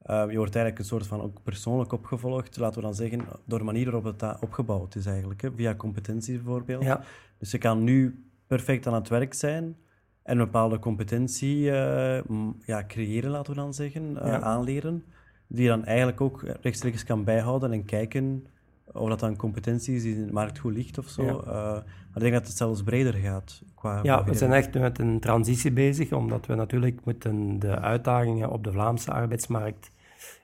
je 0.06 0.36
wordt 0.36 0.56
eigenlijk 0.56 0.78
een 0.78 0.84
soort 0.84 1.06
van 1.06 1.20
ook 1.20 1.42
persoonlijk 1.42 1.92
opgevolgd, 1.92 2.56
laten 2.56 2.80
we 2.80 2.86
dan 2.86 2.94
zeggen, 2.94 3.20
door 3.44 3.58
de 3.58 3.64
manier 3.64 3.90
waarop 3.90 4.04
het 4.04 4.40
opgebouwd 4.40 4.94
is 4.94 5.06
eigenlijk. 5.06 5.42
Hè, 5.42 5.52
via 5.56 5.74
competenties 5.74 6.42
bijvoorbeeld. 6.42 6.82
Ja. 6.82 7.04
Dus 7.38 7.50
je 7.50 7.58
kan 7.58 7.84
nu 7.84 8.24
perfect 8.46 8.86
aan 8.86 8.94
het 8.94 9.08
werk 9.08 9.34
zijn 9.34 9.76
en 10.24 10.38
een 10.38 10.44
bepaalde 10.44 10.78
competentie 10.78 11.56
uh, 11.56 12.20
ja, 12.64 12.84
creëren, 12.86 13.30
laten 13.30 13.54
we 13.54 13.60
dan 13.60 13.74
zeggen, 13.74 14.10
uh, 14.12 14.38
aanleren, 14.38 15.04
die 15.46 15.62
je 15.62 15.68
dan 15.68 15.84
eigenlijk 15.84 16.20
ook 16.20 16.44
rechtstreeks 16.60 17.04
kan 17.04 17.24
bijhouden 17.24 17.72
en 17.72 17.84
kijken 17.84 18.46
of 18.92 19.08
dat 19.08 19.20
dan 19.20 19.36
competentie 19.36 19.94
is 19.94 20.02
die 20.02 20.14
in 20.14 20.26
de 20.26 20.32
markt 20.32 20.58
goed 20.58 20.72
ligt 20.72 20.98
of 20.98 21.08
zo. 21.08 21.22
Ja. 21.22 21.30
Uh, 21.30 21.44
maar 21.44 22.14
ik 22.14 22.20
denk 22.20 22.32
dat 22.32 22.46
het 22.46 22.56
zelfs 22.56 22.82
breder 22.82 23.14
gaat. 23.14 23.62
Qua 23.74 24.00
ja, 24.02 24.24
we 24.24 24.34
zijn 24.34 24.52
echt 24.52 24.74
met 24.74 24.98
een 24.98 25.20
transitie 25.20 25.72
bezig, 25.72 26.12
omdat 26.12 26.46
we 26.46 26.54
natuurlijk 26.54 27.04
moeten 27.04 27.58
de 27.58 27.78
uitdagingen 27.78 28.50
op 28.50 28.64
de 28.64 28.72
Vlaamse 28.72 29.12
arbeidsmarkt 29.12 29.90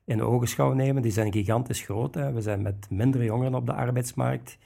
in 0.04 0.22
ogenschouw 0.22 0.72
nemen. 0.72 1.02
Die 1.02 1.12
zijn 1.12 1.32
gigantisch 1.32 1.82
groot. 1.82 2.14
Hè. 2.14 2.32
We 2.32 2.40
zijn 2.40 2.62
met 2.62 2.86
minder 2.90 3.24
jongeren 3.24 3.54
op 3.54 3.66
de 3.66 3.72
arbeidsmarkt, 3.72 4.58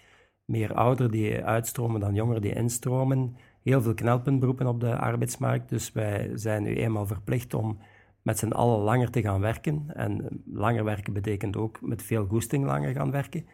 meer 0.45 0.75
ouderen 0.75 1.11
die 1.11 1.45
uitstromen 1.45 2.01
dan 2.01 2.15
jongeren 2.15 2.43
die 2.43 2.55
instromen 2.55 3.37
heel 3.65 3.83
veel 3.83 3.95
knelpuntberoepen 3.95 4.67
op 4.67 4.81
de 4.81 4.97
arbeidsmarkt. 4.97 5.69
Dus 5.69 5.93
wij 5.93 6.31
zijn 6.35 6.63
nu 6.63 6.75
eenmaal 6.77 7.07
verplicht 7.07 7.55
om 7.55 7.79
met 8.23 8.39
z'n 8.39 8.53
allen 8.53 8.79
langer 8.79 9.11
te 9.11 9.23
gaan 9.23 9.41
werken. 9.41 9.85
En 9.89 10.43
langer 10.53 10.85
werken 10.85 11.13
betekent 11.13 11.57
ook 11.57 11.79
met 11.81 12.03
veel 12.03 12.27
goesting 12.27 12.65
langer 12.65 12.93
gaan 12.93 13.11
werken. 13.11 13.47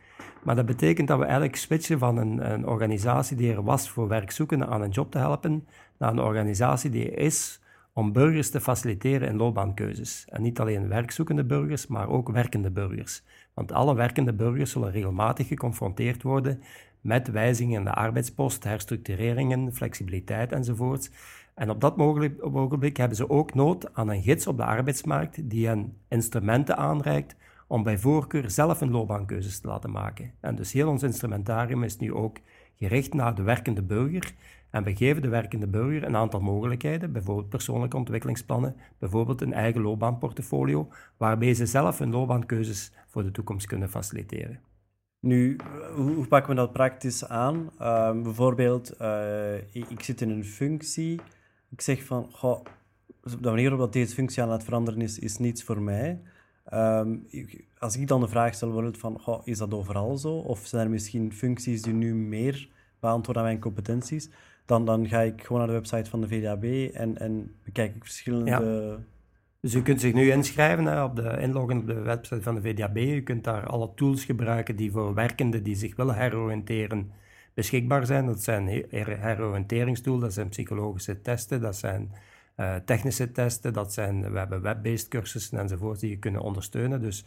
Maar 0.43 0.57
dat 0.57 0.67
betekent 0.67 1.09
dat 1.09 1.19
we 1.19 1.25
eigenlijk 1.25 1.57
switchen 1.57 1.99
van 1.99 2.17
een, 2.17 2.53
een 2.53 2.67
organisatie 2.67 3.37
die 3.37 3.53
er 3.53 3.63
was 3.63 3.91
voor 3.91 4.09
werkzoekenden 4.09 4.69
aan 4.69 4.83
een 4.83 4.91
job 4.91 5.11
te 5.11 5.19
helpen, 5.19 5.67
naar 5.99 6.11
een 6.11 6.21
organisatie 6.21 6.91
die 6.91 7.11
is 7.11 7.61
om 7.93 8.13
burgers 8.13 8.51
te 8.51 8.61
faciliteren 8.61 9.29
in 9.29 9.37
loopbaankeuzes. 9.37 10.25
En 10.29 10.43
niet 10.43 10.61
alleen 10.61 10.89
werkzoekende 10.89 11.45
burgers, 11.45 11.87
maar 11.87 12.09
ook 12.09 12.31
werkende 12.31 12.71
burgers. 12.71 13.23
Want 13.55 13.73
alle 13.73 13.95
werkende 13.95 14.33
burgers 14.33 14.71
zullen 14.71 14.91
regelmatig 14.91 15.49
geconfronteerd 15.49 16.23
worden 16.23 16.63
met 17.01 17.31
wijzigingen 17.31 17.79
in 17.79 17.85
de 17.85 17.95
arbeidspost, 17.95 18.65
herstructureringen, 18.65 19.75
flexibiliteit 19.75 20.53
enzovoort. 20.53 21.11
En 21.55 21.71
op 21.71 21.81
dat 21.81 21.99
ogenblik 22.41 22.97
hebben 22.97 23.17
ze 23.17 23.31
ook 23.31 23.55
nood 23.55 23.95
aan 23.95 24.09
een 24.09 24.23
gids 24.23 24.47
op 24.47 24.57
de 24.57 24.65
arbeidsmarkt 24.65 25.51
die 25.51 25.67
hen 25.67 25.97
instrumenten 26.09 26.77
aanreikt 26.77 27.37
om 27.67 27.83
bij 27.83 27.99
voorkeur 27.99 28.51
zelf 28.51 28.81
een 28.81 28.91
loopbaankeuzes 28.91 29.61
te 29.61 29.69
laten 29.69 29.91
maken. 29.91 30.33
En 30.41 30.55
dus 30.55 30.73
heel 30.73 30.89
ons 30.89 31.03
instrumentarium 31.03 31.83
is 31.83 31.97
nu 31.97 32.13
ook 32.15 32.39
gericht 32.77 33.15
naar 33.15 33.35
de 33.35 33.43
werkende 33.43 33.83
burger. 33.83 34.35
En 34.71 34.83
we 34.83 34.97
geven 34.97 35.23
de 35.23 35.29
werkende 35.29 35.67
burger 35.67 36.05
een 36.05 36.17
aantal 36.17 36.41
mogelijkheden, 36.41 37.13
bijvoorbeeld 37.13 37.49
persoonlijke 37.49 37.97
ontwikkelingsplannen, 37.97 38.77
bijvoorbeeld 38.99 39.41
een 39.41 39.53
eigen 39.53 39.81
loopbaanportfolio, 39.81 40.89
waarbij 41.17 41.55
ze 41.55 41.67
zelf 41.67 41.99
hun 41.99 42.11
loopbaankeuzes 42.11 42.93
voor 43.07 43.23
de 43.23 43.31
toekomst 43.31 43.67
kunnen 43.67 43.89
faciliteren. 43.89 44.70
Nu, 45.21 45.57
hoe, 45.95 46.27
pakken 46.27 46.51
we 46.51 46.57
dat 46.57 46.73
praktisch 46.73 47.25
aan? 47.25 47.71
Uh, 47.81 48.23
bijvoorbeeld, 48.23 49.01
uh, 49.01 49.55
ik, 49.73 50.03
zit 50.03 50.21
in 50.21 50.31
een 50.31 50.45
functie. 50.45 51.21
Ik 51.71 51.81
zeg 51.81 52.05
van, 52.05 52.29
goh, 52.33 52.65
de 53.23 53.49
manier 53.49 53.71
waarop 53.71 53.93
deze 53.93 54.15
functie 54.15 54.43
aan 54.43 54.51
het 54.51 54.65
veranderen 54.65 55.01
is, 55.01 55.19
is 55.19 55.39
niets 55.39 55.63
voor 55.63 55.83
mij. 55.83 56.21
Um, 56.75 57.27
als 57.79 57.97
ik 57.97 58.09
dan 58.09 58.21
de 58.21 58.29
vraag 58.29 58.55
stel, 58.55 58.71
wordt 58.71 58.99
van, 58.99 59.21
goh, 59.21 59.41
is 59.45 59.59
dat 59.59 59.75
overal 59.75 60.17
zo? 60.17 60.33
Of 60.33 60.67
zijn 60.67 60.85
er 60.85 60.91
misschien 60.91 61.33
functies 61.33 61.83
die 61.83 61.93
nu 61.93 62.15
meer 62.15 62.69
beantwoord 63.01 63.39
aan 63.39 63.45
mijn 63.45 63.61
competenties, 63.61 64.31
dan, 64.67 64.85
dan 64.85 65.09
ga 65.09 65.21
ik 65.21 65.43
gewoon 65.43 65.59
naar 65.59 65.67
de 65.67 65.75
website 65.75 66.11
van 66.11 66.21
de 66.21 66.29
VDAB 66.29 66.65
en, 66.95 67.19
en 67.19 67.55
bekijk 67.65 67.95
ik 67.95 68.05
verschillende... 68.05 68.99
Dus 69.61 69.75
u 69.75 69.83
kunt 69.83 70.01
zich 70.01 70.13
nu 70.13 70.31
inschrijven 70.31 71.05
op 71.05 71.17
de 71.17 71.37
inloggen 71.41 71.79
op 71.79 71.87
de 71.87 72.01
website 72.01 72.43
van 72.43 72.55
de 72.55 72.61
VDAB. 72.61 72.97
U 72.97 73.23
kunt 73.23 73.45
daar 73.45 73.67
alle 73.67 73.95
tools 73.95 74.25
gebruiken 74.25 74.77
die 74.77 74.91
voor 74.91 75.15
werkenden 75.15 75.63
die 75.63 75.75
zich 75.75 75.97
willen 75.97 76.15
heroriënteren 76.15 77.13
beschikbaar 77.55 78.07
zijn. 78.07 78.27
Dat 78.27 78.43
zijn 78.43 78.87
heroriënteringstools, 78.91 80.21
dat 80.21 80.33
zijn 80.33 80.49
psychologische 80.49 81.23
testen, 81.23 81.61
dat 81.61 81.77
zijn 81.77 82.13
uh, 82.57 82.75
technische 82.77 83.33
testen, 83.33 83.73
dat 83.73 83.93
zijn, 83.93 84.33
we 84.33 84.39
hebben 84.39 84.63
web-based 84.63 85.09
cursussen 85.09 85.59
enzovoort 85.59 86.01
die 86.01 86.11
je 86.11 86.19
kunnen 86.19 86.41
ondersteunen. 86.41 87.01
Dus 87.01 87.25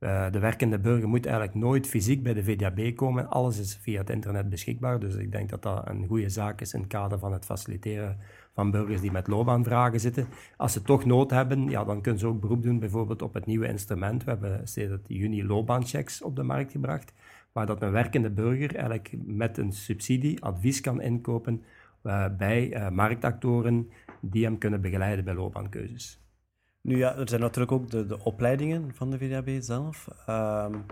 uh, 0.00 0.30
de 0.30 0.38
werkende 0.38 0.78
burger 0.78 1.08
moet 1.08 1.26
eigenlijk 1.26 1.54
nooit 1.54 1.86
fysiek 1.86 2.22
bij 2.22 2.34
de 2.34 2.44
VDAB 2.44 2.96
komen. 2.96 3.28
Alles 3.28 3.58
is 3.58 3.78
via 3.82 4.00
het 4.00 4.10
internet 4.10 4.48
beschikbaar. 4.48 5.00
Dus 5.00 5.14
ik 5.14 5.32
denk 5.32 5.48
dat 5.48 5.62
dat 5.62 5.88
een 5.88 6.06
goede 6.06 6.28
zaak 6.28 6.60
is 6.60 6.74
in 6.74 6.80
het 6.80 6.88
kader 6.88 7.18
van 7.18 7.32
het 7.32 7.44
faciliteren 7.44 8.18
burgers 8.64 9.00
die 9.00 9.12
met 9.12 9.26
loopbaanvragen 9.26 10.00
zitten. 10.00 10.26
Als 10.56 10.72
ze 10.72 10.82
toch 10.82 11.04
nood 11.04 11.30
hebben, 11.30 11.68
ja, 11.68 11.84
dan 11.84 12.00
kunnen 12.00 12.20
ze 12.20 12.26
ook 12.26 12.40
beroep 12.40 12.62
doen 12.62 12.78
bijvoorbeeld 12.78 13.22
op 13.22 13.34
het 13.34 13.46
nieuwe 13.46 13.68
instrument. 13.68 14.24
We 14.24 14.30
hebben 14.30 14.68
sinds 14.68 14.96
juni 15.06 15.46
loopbaanchecks 15.46 16.22
op 16.22 16.36
de 16.36 16.42
markt 16.42 16.72
gebracht, 16.72 17.12
waar 17.52 17.66
dat 17.66 17.82
een 17.82 17.90
werkende 17.90 18.30
burger 18.30 18.74
eigenlijk 18.74 19.14
met 19.24 19.58
een 19.58 19.72
subsidie 19.72 20.42
advies 20.42 20.80
kan 20.80 21.00
inkopen 21.00 21.62
bij 22.36 22.76
uh, 22.76 22.88
marktactoren 22.88 23.90
die 24.20 24.44
hem 24.44 24.58
kunnen 24.58 24.80
begeleiden 24.80 25.24
bij 25.24 25.34
loopbaankeuzes. 25.34 26.20
Nu 26.80 26.96
ja, 26.96 27.16
er 27.16 27.28
zijn 27.28 27.40
natuurlijk 27.40 27.72
ook 27.72 27.90
de, 27.90 28.06
de 28.06 28.24
opleidingen 28.24 28.94
van 28.94 29.10
de 29.10 29.18
VDAB 29.18 29.50
zelf. 29.58 30.08
Um, 30.28 30.84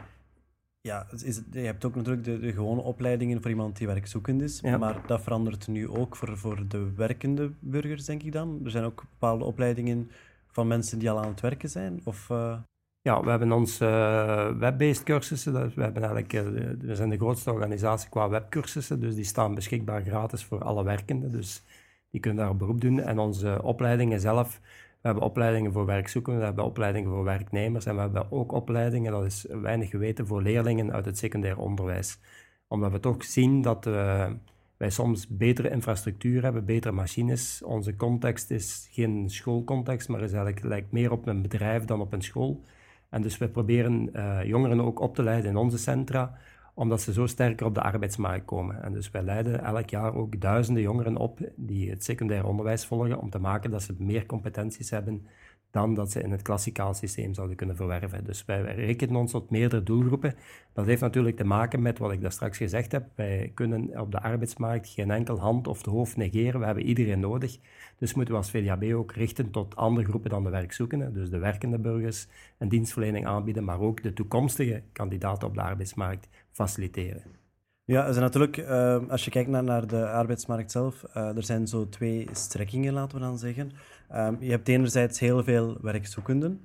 ja, 0.89 1.07
is 1.25 1.41
je 1.51 1.59
hebt 1.59 1.85
ook 1.85 1.95
natuurlijk 1.95 2.25
de, 2.25 2.39
de, 2.39 2.53
gewone 2.53 2.81
opleidingen 2.81 3.43
voor 3.43 3.51
iemand 3.51 3.77
die 3.77 3.87
werkzoekend 3.87 4.43
is, 4.43 4.61
maar 4.61 5.03
dat 5.07 5.23
verandert 5.23 5.69
nu 5.69 5.89
ook 5.89 6.17
voor, 6.17 6.39
voor 6.39 6.65
de 6.69 6.93
werkende 6.97 7.51
burgers, 7.61 8.05
denk 8.05 8.23
ik 8.23 8.33
dan. 8.33 8.61
Er 8.65 8.71
zijn 8.71 8.85
ook 8.85 9.05
bepaalde 9.11 9.45
opleidingen 9.45 10.11
van 10.47 10.67
mensen 10.67 10.99
die 10.99 11.11
al 11.11 11.19
aan 11.19 11.29
het 11.29 11.41
werken 11.41 11.69
zijn? 11.69 12.01
Of, 12.05 12.29
uh... 12.29 12.59
Ja, 13.01 13.23
we 13.23 13.31
hebben 13.31 13.53
onze 13.53 13.85
uh, 13.85 14.59
web-based 14.59 15.03
cursussen. 15.03 15.53
We, 15.53 15.83
hebben 15.83 16.03
eigenlijk, 16.03 16.33
uh, 16.33 16.43
we 16.81 16.95
zijn 16.95 17.09
de 17.09 17.17
grootste 17.17 17.53
organisatie 17.53 18.09
qua 18.11 18.29
webcursussen, 18.29 19.01
dus 19.01 19.15
die 19.15 19.25
staan 19.25 19.55
beschikbaar 19.55 20.03
gratis 20.03 20.45
voor 20.45 20.63
alle 20.65 20.85
werkenden. 20.85 21.31
Dus 21.31 21.63
die 22.11 22.21
kunnen 22.21 22.45
daar 22.45 22.57
beroep 22.57 22.81
doen. 22.81 23.01
En 23.01 23.19
onze 23.19 23.63
opleidingen 23.63 24.21
zelf 24.21 24.61
we 25.01 25.09
hebben 25.09 25.23
opleidingen 25.23 25.73
voor 25.73 25.87
werkzoekenden, 25.87 26.41
we 26.41 26.47
hebben 26.47 26.65
opleidingen 26.65 27.11
voor 27.11 27.25
werknemers 27.25 27.87
en 27.87 27.95
we 27.95 28.01
hebben 28.01 28.33
ook 28.33 28.53
opleidingen, 28.53 29.13
dat 29.13 29.25
is 29.25 29.47
weinig 29.49 29.91
geweten, 29.91 30.27
voor 30.27 30.43
leerlingen 30.43 30.93
uit 30.93 31.05
het 31.05 31.19
secundair 31.19 31.59
onderwijs. 31.59 32.21
Omdat 32.69 32.93
we 32.93 33.01
toch 33.01 33.25
zien 33.25 33.63
dat 33.63 33.87
uh, 33.87 34.31
wij 34.77 34.91
soms 34.91 35.29
betere 35.29 35.71
infrastructuur 35.71 36.43
hebben, 36.43 36.65
betere 36.65 36.95
machines. 36.95 37.63
Onze 37.63 37.97
context 37.97 38.51
is 38.51 38.89
geen 38.91 39.31
schoolcontext, 39.31 40.09
maar 40.09 40.23
is 40.23 40.33
eigenlijk 40.33 40.65
lijkt 40.65 40.93
meer 40.93 41.13
op 41.13 41.27
een 41.27 41.43
bedrijf 41.43 41.85
dan 41.85 42.01
op 42.01 42.13
een 42.13 42.23
school. 42.23 42.65
En 43.11 43.23
dus 43.23 43.39
we 43.39 43.49
proberen 43.49 44.11
uh, 44.13 44.45
jongeren 44.45 44.81
ook 44.81 45.01
op 45.01 45.15
te 45.15 45.23
leiden 45.23 45.51
in 45.51 45.57
onze 45.57 45.79
centra 45.79 46.39
omdat 46.79 47.01
ze 47.01 47.13
zo 47.13 47.27
sterker 47.27 47.67
op 47.67 47.75
de 47.75 47.83
arbeidsmarkt 47.83 48.45
komen. 48.45 48.83
En 48.83 48.93
dus 48.93 49.11
wij 49.11 49.23
leiden 49.23 49.65
elk 49.65 49.91
jaar 49.91 50.15
ook 50.15 50.41
duizenden 50.41 50.83
jongeren 50.83 51.17
op 51.17 51.39
die 51.57 51.91
het 51.91 52.05
secundair 52.05 52.47
onderwijs 52.47 52.87
volgen, 52.87 53.19
om 53.19 53.31
te 53.31 53.39
maken 53.39 53.71
dat 53.71 53.83
ze 53.83 53.95
meer 53.99 54.27
competenties 54.27 54.91
hebben 54.91 55.27
dan 55.71 55.95
dat 55.95 56.11
ze 56.11 56.23
in 56.23 56.31
het 56.31 56.43
klassikaal 56.43 56.95
systeem 56.95 57.35
zouden 57.35 57.57
kunnen 57.57 57.77
verwerven. 57.77 58.25
Dus 58.25 58.45
wij 58.45 58.63
rekenen 58.63 59.17
ons 59.17 59.31
tot 59.31 59.51
meerdere 59.51 59.83
doelgroepen. 59.83 60.35
Dat 60.73 60.87
heeft 60.87 61.01
natuurlijk 61.01 61.37
te 61.37 61.45
maken 61.45 61.83
met 61.83 61.99
wat 61.99 62.13
ik 62.13 62.21
daar 62.21 62.33
straks 62.33 62.57
gezegd 62.57 62.93
heb. 62.93 63.07
Wij 63.15 63.51
kunnen 63.55 64.01
op 64.01 64.13
de 64.13 64.21
arbeidsmarkt 64.21 64.89
geen 64.89 65.11
enkel 65.11 65.39
hand 65.39 65.67
of 65.67 65.83
de 65.83 65.91
hoofd 65.91 66.17
negeren. 66.17 66.61
We 66.61 66.67
hebben 66.67 66.85
iedereen 66.85 67.21
nodig. 67.21 67.59
Dus 67.99 68.15
moeten 68.15 68.35
we 68.35 68.41
als 68.41 68.51
VDAB 68.51 68.93
ook 68.93 69.13
richten 69.13 69.51
tot 69.51 69.77
andere 69.77 70.07
groepen 70.07 70.31
dan 70.31 70.45
de 70.45 70.51
werkzoekenden. 70.51 71.13
Dus 71.13 71.31
de 71.31 71.39
werkende 71.39 71.79
burgers 71.79 72.29
een 72.59 72.69
dienstverlening 72.69 73.27
aanbieden, 73.27 73.65
maar 73.65 73.81
ook 73.81 74.03
de 74.03 74.13
toekomstige 74.13 74.83
kandidaten 74.93 75.49
op 75.49 75.55
de 75.55 75.63
arbeidsmarkt 75.63 76.29
faciliteren. 76.59 77.23
Ja, 77.85 78.07
er 78.07 78.13
zijn 78.13 78.25
natuurlijk, 78.25 78.57
uh, 78.57 79.09
als 79.09 79.25
je 79.25 79.31
kijkt 79.31 79.51
naar, 79.51 79.65
naar 79.65 79.87
de 79.87 80.09
arbeidsmarkt 80.11 80.71
zelf, 80.71 81.05
uh, 81.17 81.37
er 81.37 81.45
zijn 81.45 81.67
zo 81.67 81.89
twee 81.89 82.29
strekkingen, 82.33 82.93
laten 82.93 83.19
we 83.19 83.25
dan 83.25 83.39
zeggen. 83.39 83.71
Um, 84.15 84.37
je 84.41 84.51
hebt 84.51 84.69
enerzijds 84.69 85.19
heel 85.19 85.45
veel 85.45 85.77
werkzoekenden, 85.81 86.61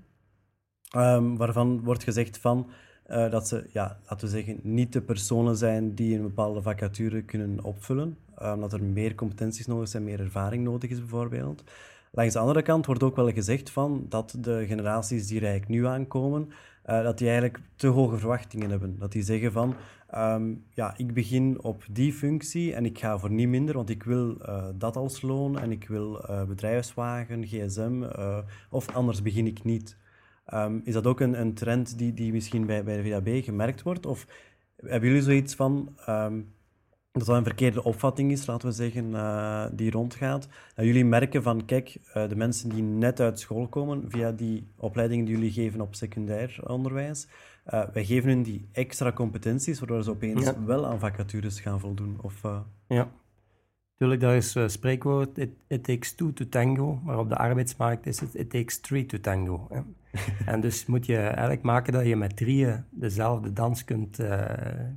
um, 0.96 1.38
waarvan 1.38 1.84
wordt 1.84 2.04
gezegd 2.04 2.38
van, 2.38 2.70
uh, 3.08 3.32
dat 3.32 3.48
ze, 3.48 3.70
ja, 3.74 4.00
laten 4.10 4.28
we 4.28 4.34
zeggen, 4.34 4.60
niet 4.64 4.94
de 4.94 5.02
personen 5.02 5.58
zijn 5.58 5.96
die 5.96 6.16
een 6.16 6.22
bepaalde 6.22 6.62
vacature 6.62 7.22
kunnen 7.22 7.64
opvullen, 7.64 8.18
omdat 8.38 8.74
er 8.74 8.84
meer 8.84 9.16
competenties 9.16 9.68
nodig 9.68 9.88
zijn, 9.88 10.04
meer 10.04 10.20
ervaring 10.20 10.64
nodig 10.64 10.90
is 10.90 11.00
bijvoorbeeld. 11.00 11.64
Langs 12.16 12.34
de 12.34 12.40
andere 12.40 12.62
kant 12.62 12.86
wordt 12.86 13.04
ook 13.04 13.16
wel 13.16 13.32
gezegd 13.32 13.70
van 13.70 14.06
dat 14.10 14.36
de 14.40 14.66
generaties 14.68 15.28
die 15.28 15.38
er 15.38 15.48
eigenlijk 15.48 15.72
nu 15.72 15.88
aankomen, 15.88 16.50
uh, 16.86 17.04
dat 17.04 17.18
die 17.18 17.28
eigenlijk 17.28 17.60
te 17.76 17.88
hoge 17.88 18.18
verwachtingen 18.18 18.70
hebben. 18.70 19.00
Dat 19.00 19.12
die 19.12 19.24
zeggen 19.24 19.52
van, 19.52 19.76
um, 20.16 20.64
ja, 20.74 20.94
ik 20.98 21.14
begin 21.14 21.64
op 21.64 21.84
die 21.92 22.14
functie 22.14 22.74
en 22.74 22.86
ik 22.86 23.00
ga 23.00 23.18
voor 23.18 23.32
niet 23.32 23.48
minder, 23.48 23.76
want 23.76 23.90
ik 23.90 24.04
wil 24.04 24.38
uh, 24.42 24.66
dat 24.76 24.96
als 24.96 25.22
loon 25.22 25.60
en 25.60 25.72
ik 25.72 25.88
wil 25.88 26.30
uh, 26.30 26.44
bedrijfswagen, 26.44 27.46
gsm, 27.46 28.04
of 28.70 28.96
anders 28.96 29.22
begin 29.22 29.48
ik 29.48 29.64
niet. 29.64 29.98
Um, 30.54 30.82
is 30.84 30.94
dat 30.94 31.08
ook 31.08 31.20
een, 31.20 31.40
een 31.40 31.54
trend 31.54 31.98
die, 31.98 32.14
die 32.14 32.32
misschien 32.32 32.66
bij, 32.66 32.84
bij 32.84 33.02
de 33.02 33.10
VAB 33.10 33.44
gemerkt 33.44 33.82
wordt? 33.82 34.06
Of 34.06 34.28
hebben 34.76 35.10
jullie 35.10 35.24
zoiets 35.24 35.56
van, 35.56 35.96
um, 36.10 36.54
dat 37.14 37.26
dat 37.26 37.38
een 37.38 37.44
verkeerde 37.44 37.84
opvatting 37.84 38.32
is, 38.32 38.46
laten 38.46 38.68
we 38.68 38.74
zeggen, 38.74 39.10
uh, 39.10 39.66
die 39.72 39.92
rondgaat. 39.92 40.48
Dat 40.76 40.86
jullie 40.86 41.06
merken 41.06 41.44
van, 41.44 41.66
kijk, 41.66 41.98
uh, 42.08 42.30
de 42.30 42.36
mensen 42.36 42.70
die 42.70 42.84
net 42.84 43.20
uit 43.20 43.40
school 43.40 43.68
komen, 43.68 44.04
via 44.08 44.32
die 44.32 44.68
opleidingen 44.76 45.26
die 45.26 45.36
jullie 45.36 45.52
geven 45.52 45.82
op 45.82 45.96
secundair 45.96 46.60
onderwijs, 46.68 47.28
uh, 47.74 47.84
wij 47.94 48.06
geven 48.06 48.30
hun 48.30 48.44
die 48.44 48.68
extra 48.72 49.12
competenties, 49.12 49.80
waardoor 49.80 50.04
ze 50.04 50.10
opeens 50.10 50.44
ja. 50.44 50.64
wel 50.66 50.86
aan 50.86 51.00
vacatures 51.00 51.60
gaan 51.60 51.80
voldoen. 51.80 52.18
Of, 52.22 52.42
Ja, 52.88 53.12
natuurlijk, 54.10 54.22
dat 54.22 54.44
is 54.44 54.56
uh, 54.56 54.68
spreekwoord, 54.68 55.38
it, 55.38 55.50
it, 55.68 55.84
takes 55.84 56.16
two 56.16 56.34
to 56.34 56.46
tango, 56.50 57.00
maar 57.04 57.20
op 57.20 57.30
de 57.30 57.36
arbeidsmarkt 57.36 58.06
is 58.06 58.20
het 58.20 58.36
it 58.36 58.50
takes 58.50 58.80
three 58.80 59.06
to 59.06 59.20
tango. 59.20 59.68
Hè. 59.70 59.82
en 60.52 60.62
dus 60.62 60.86
moet 60.86 61.06
je 61.06 61.18
eigenlijk 61.18 61.62
maken 61.62 61.94
dat 61.94 62.06
je 62.06 62.16
met 62.16 62.36
drieën 62.36 62.84
dezelfde 62.90 63.54
dans 63.54 63.84
kunt, 63.84 64.20
uh, 64.20 64.42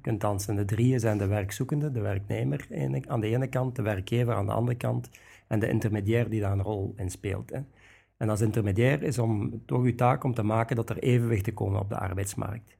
kunt 0.02 0.20
dansen. 0.20 0.56
De 0.56 0.64
drieën 0.64 1.00
zijn 1.00 1.18
de 1.18 1.26
werkzoekende, 1.26 1.92
de 1.92 2.00
werknemer 2.00 2.66
aan 3.06 3.20
de 3.20 3.26
ene 3.26 3.46
kant, 3.46 3.76
de 3.76 3.82
werkgever 3.82 4.34
aan 4.34 4.46
de 4.46 4.52
andere 4.52 4.76
kant 4.76 5.10
en 5.46 5.58
de 5.58 5.68
intermediair 5.68 6.28
die 6.28 6.40
daar 6.40 6.52
een 6.52 6.62
rol 6.62 6.94
in 6.96 7.10
speelt. 7.10 7.50
Hè. 7.50 7.60
En 8.16 8.28
als 8.28 8.40
intermediair 8.40 9.02
is 9.02 9.18
om 9.18 9.62
toch 9.66 9.82
uw 9.82 9.94
taak 9.94 10.24
om 10.24 10.34
te 10.34 10.42
maken 10.42 10.76
dat 10.76 10.90
er 10.90 10.98
evenwichten 10.98 11.54
komen 11.54 11.80
op 11.80 11.88
de 11.88 11.98
arbeidsmarkt. 11.98 12.76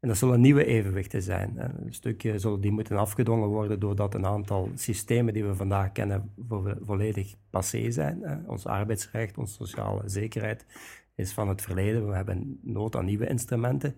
En 0.00 0.08
dat 0.08 0.16
zullen 0.16 0.40
nieuwe 0.40 0.64
evenwichten 0.64 1.22
zijn. 1.22 1.52
Een 1.56 1.94
stukje 1.94 2.38
zullen 2.38 2.60
die 2.60 2.70
moeten 2.70 2.96
afgedwongen 2.96 3.48
worden 3.48 3.80
doordat 3.80 4.14
een 4.14 4.26
aantal 4.26 4.70
systemen 4.74 5.32
die 5.34 5.44
we 5.44 5.54
vandaag 5.54 5.92
kennen 5.92 6.32
volledig 6.80 7.34
passé 7.50 7.90
zijn. 7.90 8.44
Ons 8.48 8.66
arbeidsrecht, 8.66 9.38
onze 9.38 9.54
sociale 9.54 10.08
zekerheid 10.08 10.66
is 11.14 11.32
van 11.32 11.48
het 11.48 11.62
verleden. 11.62 12.08
We 12.08 12.14
hebben 12.14 12.58
nood 12.62 12.96
aan 12.96 13.04
nieuwe 13.04 13.28
instrumenten. 13.28 13.96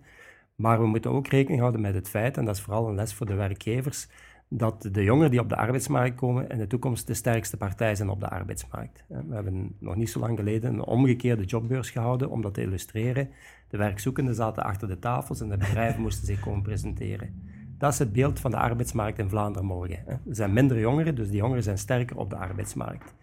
Maar 0.55 0.79
we 0.79 0.87
moeten 0.87 1.11
ook 1.11 1.27
rekening 1.27 1.59
houden 1.59 1.81
met 1.81 1.93
het 1.93 2.09
feit, 2.09 2.37
en 2.37 2.45
dat 2.45 2.55
is 2.55 2.61
vooral 2.61 2.87
een 2.87 2.95
les 2.95 3.13
voor 3.13 3.25
de 3.25 3.33
werkgevers, 3.33 4.07
dat 4.49 4.89
de 4.91 5.03
jongeren 5.03 5.31
die 5.31 5.39
op 5.39 5.49
de 5.49 5.55
arbeidsmarkt 5.55 6.15
komen 6.15 6.49
in 6.49 6.57
de 6.57 6.67
toekomst 6.67 7.07
de 7.07 7.13
sterkste 7.13 7.57
partij 7.57 7.95
zijn 7.95 8.09
op 8.09 8.19
de 8.19 8.29
arbeidsmarkt. 8.29 9.03
We 9.07 9.33
hebben 9.35 9.75
nog 9.79 9.95
niet 9.95 10.09
zo 10.09 10.19
lang 10.19 10.37
geleden 10.37 10.73
een 10.73 10.83
omgekeerde 10.83 11.43
jobbeurs 11.43 11.89
gehouden 11.89 12.29
om 12.29 12.41
dat 12.41 12.53
te 12.53 12.61
illustreren. 12.61 13.29
De 13.67 13.77
werkzoekenden 13.77 14.35
zaten 14.35 14.63
achter 14.63 14.87
de 14.87 14.99
tafels 14.99 15.41
en 15.41 15.49
de 15.49 15.57
bedrijven 15.57 16.01
moesten 16.07 16.25
zich 16.25 16.39
komen 16.39 16.61
presenteren. 16.61 17.43
Dat 17.77 17.93
is 17.93 17.99
het 17.99 18.11
beeld 18.11 18.39
van 18.39 18.51
de 18.51 18.57
arbeidsmarkt 18.57 19.19
in 19.19 19.29
Vlaanderen 19.29 19.67
morgen. 19.67 20.07
Er 20.07 20.19
zijn 20.29 20.53
minder 20.53 20.79
jongeren, 20.79 21.15
dus 21.15 21.27
die 21.29 21.37
jongeren 21.37 21.63
zijn 21.63 21.77
sterker 21.77 22.17
op 22.17 22.29
de 22.29 22.35
arbeidsmarkt. 22.35 23.13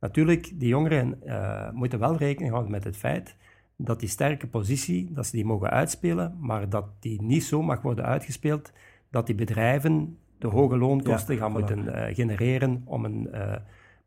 Natuurlijk, 0.00 0.52
die 0.54 0.68
jongeren 0.68 1.18
uh, 1.24 1.70
moeten 1.70 1.98
wel 1.98 2.16
rekening 2.16 2.50
houden 2.50 2.72
met 2.72 2.84
het 2.84 2.96
feit 2.96 3.36
dat 3.76 4.00
die 4.00 4.08
sterke 4.08 4.46
positie, 4.46 5.12
dat 5.12 5.26
ze 5.26 5.36
die 5.36 5.44
mogen 5.44 5.70
uitspelen, 5.70 6.36
maar 6.40 6.68
dat 6.68 6.86
die 7.00 7.22
niet 7.22 7.44
zo 7.44 7.62
mag 7.62 7.82
worden 7.82 8.04
uitgespeeld 8.04 8.72
dat 9.10 9.26
die 9.26 9.34
bedrijven 9.34 10.18
de 10.42 10.48
hoge 10.48 10.76
loonkosten 10.76 11.34
ja, 11.34 11.40
gaan 11.40 11.50
voilà. 11.50 11.54
moeten 11.54 11.84
uh, 11.86 12.14
genereren 12.14 12.82
om 12.84 13.04
een 13.04 13.28
uh, 13.34 13.54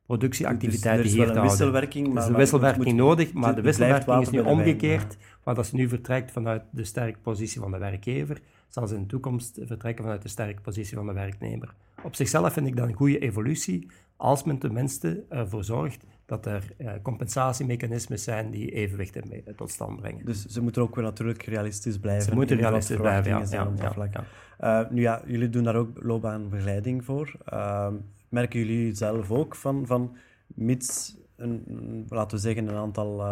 productieactiviteit 0.06 0.96
dus, 0.96 1.06
dus 1.06 1.14
hier 1.14 1.26
te 1.26 1.32
houden. 1.32 1.50
Wisselwerking, 1.50 2.08
er 2.16 2.22
is 2.22 2.28
een 2.28 2.36
wisselwerking 2.36 2.86
moet, 2.86 2.96
nodig, 2.96 3.34
maar 3.34 3.56
de 3.56 3.62
wisselwerking 3.62 4.22
is 4.22 4.30
nu 4.30 4.40
omgekeerd. 4.40 5.18
Ja. 5.20 5.26
Waar 5.44 5.56
dat 5.56 5.66
ze 5.66 5.76
nu 5.76 5.88
vertrekt 5.88 6.32
vanuit 6.32 6.64
de 6.70 6.84
sterke 6.84 7.20
positie 7.20 7.62
van 7.62 7.72
de 7.72 7.78
werkgever, 7.78 8.42
zal 8.68 8.88
ze 8.88 8.96
in 8.96 9.02
de 9.02 9.08
toekomst 9.08 9.60
vertrekken 9.62 10.04
vanuit 10.04 10.22
de 10.22 10.30
sterke 10.30 10.62
positie 10.62 10.98
van 10.98 11.06
de 11.08 11.14
werknemer. 11.14 11.74
Op 12.04 12.16
zichzelf 12.16 12.54
vind 12.54 12.68
ik 12.68 12.76
dat 12.76 12.88
een 12.88 12.94
goede 12.94 13.20
evolutie, 13.20 13.88
als 14.16 14.44
men 14.44 14.58
tenminste 14.58 15.24
ervoor 15.30 15.64
zorgt 15.64 16.06
dat 16.26 16.46
er 16.46 16.64
uh, 16.78 16.92
compensatiemechanismes 17.02 18.24
zijn 18.24 18.52
die 18.52 18.72
evenwicht 18.72 19.20
tot 19.56 19.72
stand 19.72 20.00
brengen. 20.00 20.26
Dus 20.26 20.46
ze 20.46 20.62
moeten 20.62 20.82
ook 20.82 20.96
wel 20.96 21.04
natuurlijk 21.04 21.44
realistisch 21.44 22.00
blijven. 22.00 22.24
Ze 22.24 22.36
moeten 22.36 22.58
realistisch 22.58 22.98
blijven, 22.98 23.32
ja. 23.32 23.44
ja, 23.50 23.72
ja, 23.78 24.24
ja. 24.60 24.88
nu 24.92 25.02
ja, 25.02 25.22
jullie 25.26 25.50
doen 25.50 25.64
daar 25.64 25.76
ook 25.76 26.04
loopbaanbegeleiding 26.04 27.06
voor. 27.06 27.36
Ehm, 27.46 27.94
merken 28.30 28.60
jullie 28.60 28.96
zelf 28.96 29.32
ook 29.32 29.56
van, 29.56 29.86
van 29.86 30.16
mits, 30.48 31.18
een, 31.36 32.06
laten 32.10 32.38
we 32.38 32.44
zeggen, 32.44 32.68
een 32.68 32.76
aantal 32.76 33.24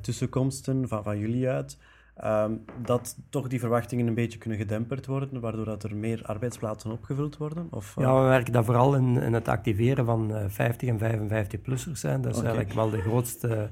tussenkomsten 0.00 0.88
van, 0.88 1.02
van 1.02 1.18
jullie 1.18 1.48
uit, 1.48 1.78
Ehm, 2.20 2.52
dat 2.82 3.16
toch 3.30 3.48
die 3.48 3.60
verwachtingen 3.60 4.06
een 4.06 4.14
beetje 4.14 4.38
kunnen 4.38 4.58
gedemperd 4.58 5.06
worden, 5.06 5.40
waardoor 5.40 5.64
dat 5.64 5.82
er 5.82 5.96
meer 5.96 6.22
arbeidsplaatsen 6.22 6.90
opgevuld 6.90 7.36
worden? 7.36 7.66
Of, 7.70 7.94
Ja, 7.98 8.20
we 8.22 8.28
werken 8.28 8.52
daar 8.52 8.64
vooral 8.64 8.94
in, 8.94 9.16
in 9.16 9.32
het 9.32 9.48
activeren 9.48 10.04
van 10.04 10.32
50 10.46 10.88
en 10.88 10.98
55-plussers 10.98 11.92
zijn. 11.92 12.20
Dat 12.20 12.36
is 12.36 12.42
eigenlijk 12.42 12.72
wel 12.72 12.90
de 12.90 13.00
grootste 13.00 13.70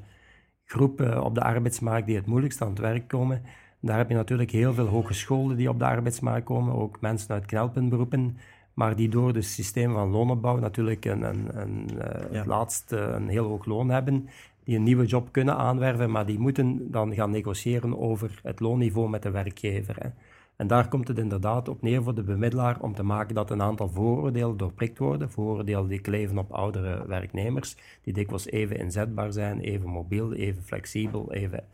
groep 0.64 1.00
op 1.00 1.34
de 1.34 1.42
arbeidsmarkt 1.42 2.06
die 2.06 2.16
het 2.16 2.26
moeilijkst 2.26 2.62
aan 2.62 2.68
het 2.68 2.78
werk 2.78 3.08
komen. 3.08 3.42
Daar 3.80 3.96
heb 3.96 4.08
je 4.08 4.14
natuurlijk 4.14 4.50
heel 4.50 4.74
veel 4.74 4.86
hogescholen 4.86 5.56
die 5.56 5.68
op 5.68 5.78
de 5.78 5.86
arbeidsmarkt 5.86 6.44
komen, 6.44 6.74
ook 6.74 7.00
mensen 7.00 7.30
uit 7.30 7.46
knelpuntberoepen, 7.46 8.38
maar 8.74 8.96
die 8.96 9.08
door 9.08 9.34
het 9.34 9.44
systeem 9.44 9.92
van 9.92 10.10
loonopbouw 10.10 10.58
natuurlijk 10.58 11.04
een, 11.04 11.22
een, 11.22 11.48
een, 11.60 12.46
laatst 12.46 12.92
een 12.92 13.28
heel 13.28 13.46
hoog 13.46 13.64
loon 13.64 13.88
hebben 13.88 14.28
die 14.68 14.76
een 14.76 14.82
nieuwe 14.82 15.06
job 15.06 15.32
kunnen 15.32 15.56
aanwerven, 15.56 16.10
maar 16.10 16.26
die 16.26 16.38
moeten 16.38 16.90
dan 16.90 17.14
gaan 17.14 17.30
negociëren 17.30 17.98
over 17.98 18.40
het 18.42 18.60
loonniveau 18.60 19.08
met 19.08 19.22
de 19.22 19.30
werkgever. 19.30 19.96
Hè. 19.98 20.08
En 20.56 20.66
daar 20.66 20.88
komt 20.88 21.08
het 21.08 21.18
inderdaad 21.18 21.68
op 21.68 21.82
neer 21.82 22.02
voor 22.02 22.14
de 22.14 22.22
bemiddelaar 22.22 22.80
om 22.80 22.94
te 22.94 23.02
maken 23.02 23.34
dat 23.34 23.50
een 23.50 23.62
aantal 23.62 23.88
vooroordelen 23.88 24.56
doorprikt 24.56 24.98
worden. 24.98 25.30
Vooroordelen 25.30 25.88
die 25.88 26.00
kleven 26.00 26.38
op 26.38 26.52
oudere 26.52 27.06
werknemers, 27.06 27.76
die 28.02 28.12
dikwijls 28.12 28.46
even 28.46 28.78
inzetbaar 28.78 29.32
zijn, 29.32 29.60
even 29.60 29.88
mobiel, 29.88 30.32
even 30.32 30.62
flexibel, 30.62 31.32
even 31.32 31.64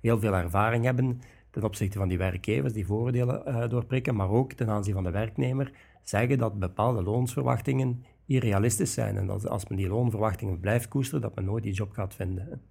heel 0.00 0.18
veel 0.18 0.34
ervaring 0.34 0.84
hebben 0.84 1.20
ten 1.50 1.64
opzichte 1.64 1.98
van 1.98 2.08
die 2.08 2.18
werkgevers 2.18 2.72
die 2.72 2.86
vooroordelen 2.86 3.42
uh, 3.46 3.68
doorprikken, 3.68 4.16
maar 4.16 4.30
ook 4.30 4.52
ten 4.52 4.68
aanzien 4.68 4.94
van 4.94 5.04
de 5.04 5.10
werknemer 5.10 5.70
zeggen 6.02 6.38
dat 6.38 6.58
bepaalde 6.58 7.02
loonsverwachtingen 7.02 8.04
irrealistisch 8.26 8.92
zijn. 8.92 9.16
En 9.16 9.26
dat 9.26 9.48
als 9.48 9.68
men 9.68 9.78
die 9.78 9.88
loonverwachtingen 9.88 10.60
blijft 10.60 10.88
koesteren, 10.88 11.20
dat 11.20 11.34
men 11.34 11.44
nooit 11.44 11.62
die 11.62 11.72
job 11.72 11.92
gaat 11.92 12.14
vinden. 12.14 12.62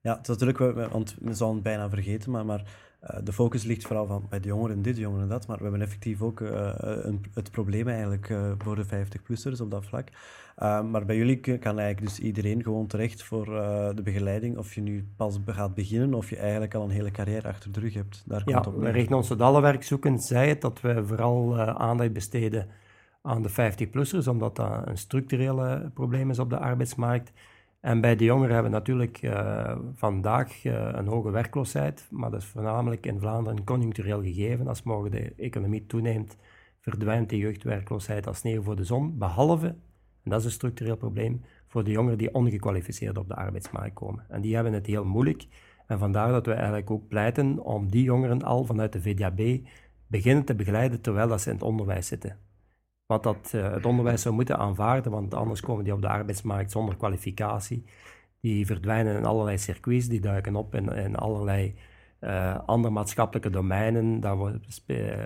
Ja, 0.00 0.16
het 0.16 0.28
is 0.28 0.36
natuurlijk, 0.36 0.90
want 0.90 1.16
we 1.20 1.34
zouden 1.34 1.58
het 1.58 1.68
bijna 1.68 1.88
vergeten, 1.88 2.30
maar, 2.30 2.44
maar 2.44 2.62
uh, 3.02 3.18
de 3.24 3.32
focus 3.32 3.64
ligt 3.64 3.86
vooral 3.86 4.06
van 4.06 4.26
bij 4.28 4.40
de 4.40 4.48
jongeren 4.48 4.82
dit, 4.82 4.94
de 4.94 5.00
jongeren 5.00 5.28
dat. 5.28 5.46
Maar 5.46 5.56
we 5.56 5.62
hebben 5.62 5.82
effectief 5.82 6.22
ook 6.22 6.40
uh, 6.40 6.70
een, 6.76 7.24
het 7.34 7.50
probleem 7.50 7.88
eigenlijk 7.88 8.28
uh, 8.28 8.52
voor 8.58 8.76
de 8.76 8.86
50-plussers 8.86 9.60
op 9.60 9.70
dat 9.70 9.86
vlak. 9.86 10.08
maar 10.60 11.04
bij 11.04 11.16
jullie 11.16 11.40
kan 11.40 11.78
eigenlijk 11.78 12.00
dus 12.00 12.18
iedereen 12.18 12.62
gewoon 12.62 12.86
terecht 12.86 13.22
voor 13.22 13.44
de 13.94 14.02
begeleiding, 14.02 14.56
of 14.56 14.74
je 14.74 14.80
nu 14.80 15.08
pas 15.16 15.38
gaat 15.46 15.74
beginnen 15.74 16.14
of 16.14 16.30
je 16.30 16.36
eigenlijk 16.36 16.74
al 16.74 16.82
een 16.82 16.90
hele 16.90 17.10
carrière 17.10 17.48
achter 17.48 17.72
de 17.72 17.80
rug 17.80 17.94
hebt. 17.94 18.22
Daar 18.26 18.44
komt 18.44 18.64
ja, 18.64 18.70
op 18.70 18.80
we 18.80 18.90
richten 18.90 19.16
ons 19.16 19.28
tot 19.28 19.40
alle 19.40 19.60
werkzoekenden, 19.60 20.20
zei 20.20 20.48
het, 20.48 20.60
dat 20.60 20.80
we 20.80 21.06
vooral 21.06 21.58
aandacht 21.60 22.12
besteden 22.12 22.68
aan 23.22 23.42
de 23.42 23.50
50-plussers, 23.50 24.28
omdat 24.28 24.56
dat 24.56 24.86
een 24.86 24.98
structurele 24.98 25.90
probleem 25.94 26.30
is 26.30 26.38
op 26.38 26.50
de 26.50 26.58
arbeidsmarkt. 26.58 27.32
En 27.80 28.00
bij 28.00 28.16
de 28.16 28.24
jongeren 28.24 28.54
hebben 28.54 28.72
we 28.72 28.78
natuurlijk 28.78 29.22
uh, 29.22 29.76
vandaag 29.94 30.64
uh, 30.64 30.88
een 30.92 31.06
hoge 31.06 31.30
werkloosheid, 31.30 32.06
maar 32.10 32.30
dat 32.30 32.40
is 32.40 32.46
voornamelijk 32.46 33.06
in 33.06 33.20
Vlaanderen 33.20 33.64
conjunctureel 33.64 34.22
gegeven. 34.22 34.68
Als 34.68 34.82
morgen 34.82 35.10
de 35.10 35.32
economie 35.36 35.86
toeneemt, 35.86 36.36
verdwijnt 36.80 37.30
de 37.30 37.36
jeugdwerkloosheid 37.36 38.26
als 38.26 38.38
sneeuw 38.38 38.62
voor 38.62 38.76
de 38.76 38.84
zon, 38.84 39.18
behalve, 39.18 39.66
en 40.22 40.30
dat 40.30 40.40
is 40.40 40.44
een 40.44 40.50
structureel 40.50 40.96
probleem, 40.96 41.42
voor 41.66 41.84
de 41.84 41.90
jongeren 41.90 42.18
die 42.18 42.34
ongekwalificeerd 42.34 43.18
op 43.18 43.28
de 43.28 43.34
arbeidsmarkt 43.34 43.94
komen. 43.94 44.24
En 44.28 44.40
die 44.40 44.54
hebben 44.54 44.72
het 44.72 44.86
heel 44.86 45.04
moeilijk. 45.04 45.46
En 45.86 45.98
vandaar 45.98 46.30
dat 46.30 46.46
we 46.46 46.52
eigenlijk 46.52 46.90
ook 46.90 47.08
pleiten 47.08 47.58
om 47.58 47.90
die 47.90 48.02
jongeren 48.02 48.42
al 48.42 48.64
vanuit 48.64 48.92
de 48.92 49.02
VDAB 49.02 49.40
beginnen 50.06 50.44
te 50.44 50.54
begeleiden 50.54 51.00
terwijl 51.00 51.28
dat 51.28 51.40
ze 51.40 51.48
in 51.48 51.54
het 51.54 51.64
onderwijs 51.64 52.06
zitten 52.06 52.38
wat 53.08 53.22
dat, 53.22 53.52
uh, 53.54 53.72
het 53.72 53.86
onderwijs 53.86 54.22
zou 54.22 54.34
moeten 54.34 54.58
aanvaarden, 54.58 55.12
want 55.12 55.34
anders 55.34 55.60
komen 55.60 55.84
die 55.84 55.92
op 55.92 56.02
de 56.02 56.08
arbeidsmarkt 56.08 56.70
zonder 56.70 56.96
kwalificatie. 56.96 57.84
Die 58.40 58.66
verdwijnen 58.66 59.16
in 59.16 59.24
allerlei 59.24 59.58
circuits, 59.58 60.08
die 60.08 60.20
duiken 60.20 60.56
op 60.56 60.74
in, 60.74 60.92
in 60.92 61.16
allerlei 61.16 61.74
uh, 62.20 62.58
andere 62.66 62.94
maatschappelijke 62.94 63.50
domeinen. 63.50 64.20
Daar 64.20 64.36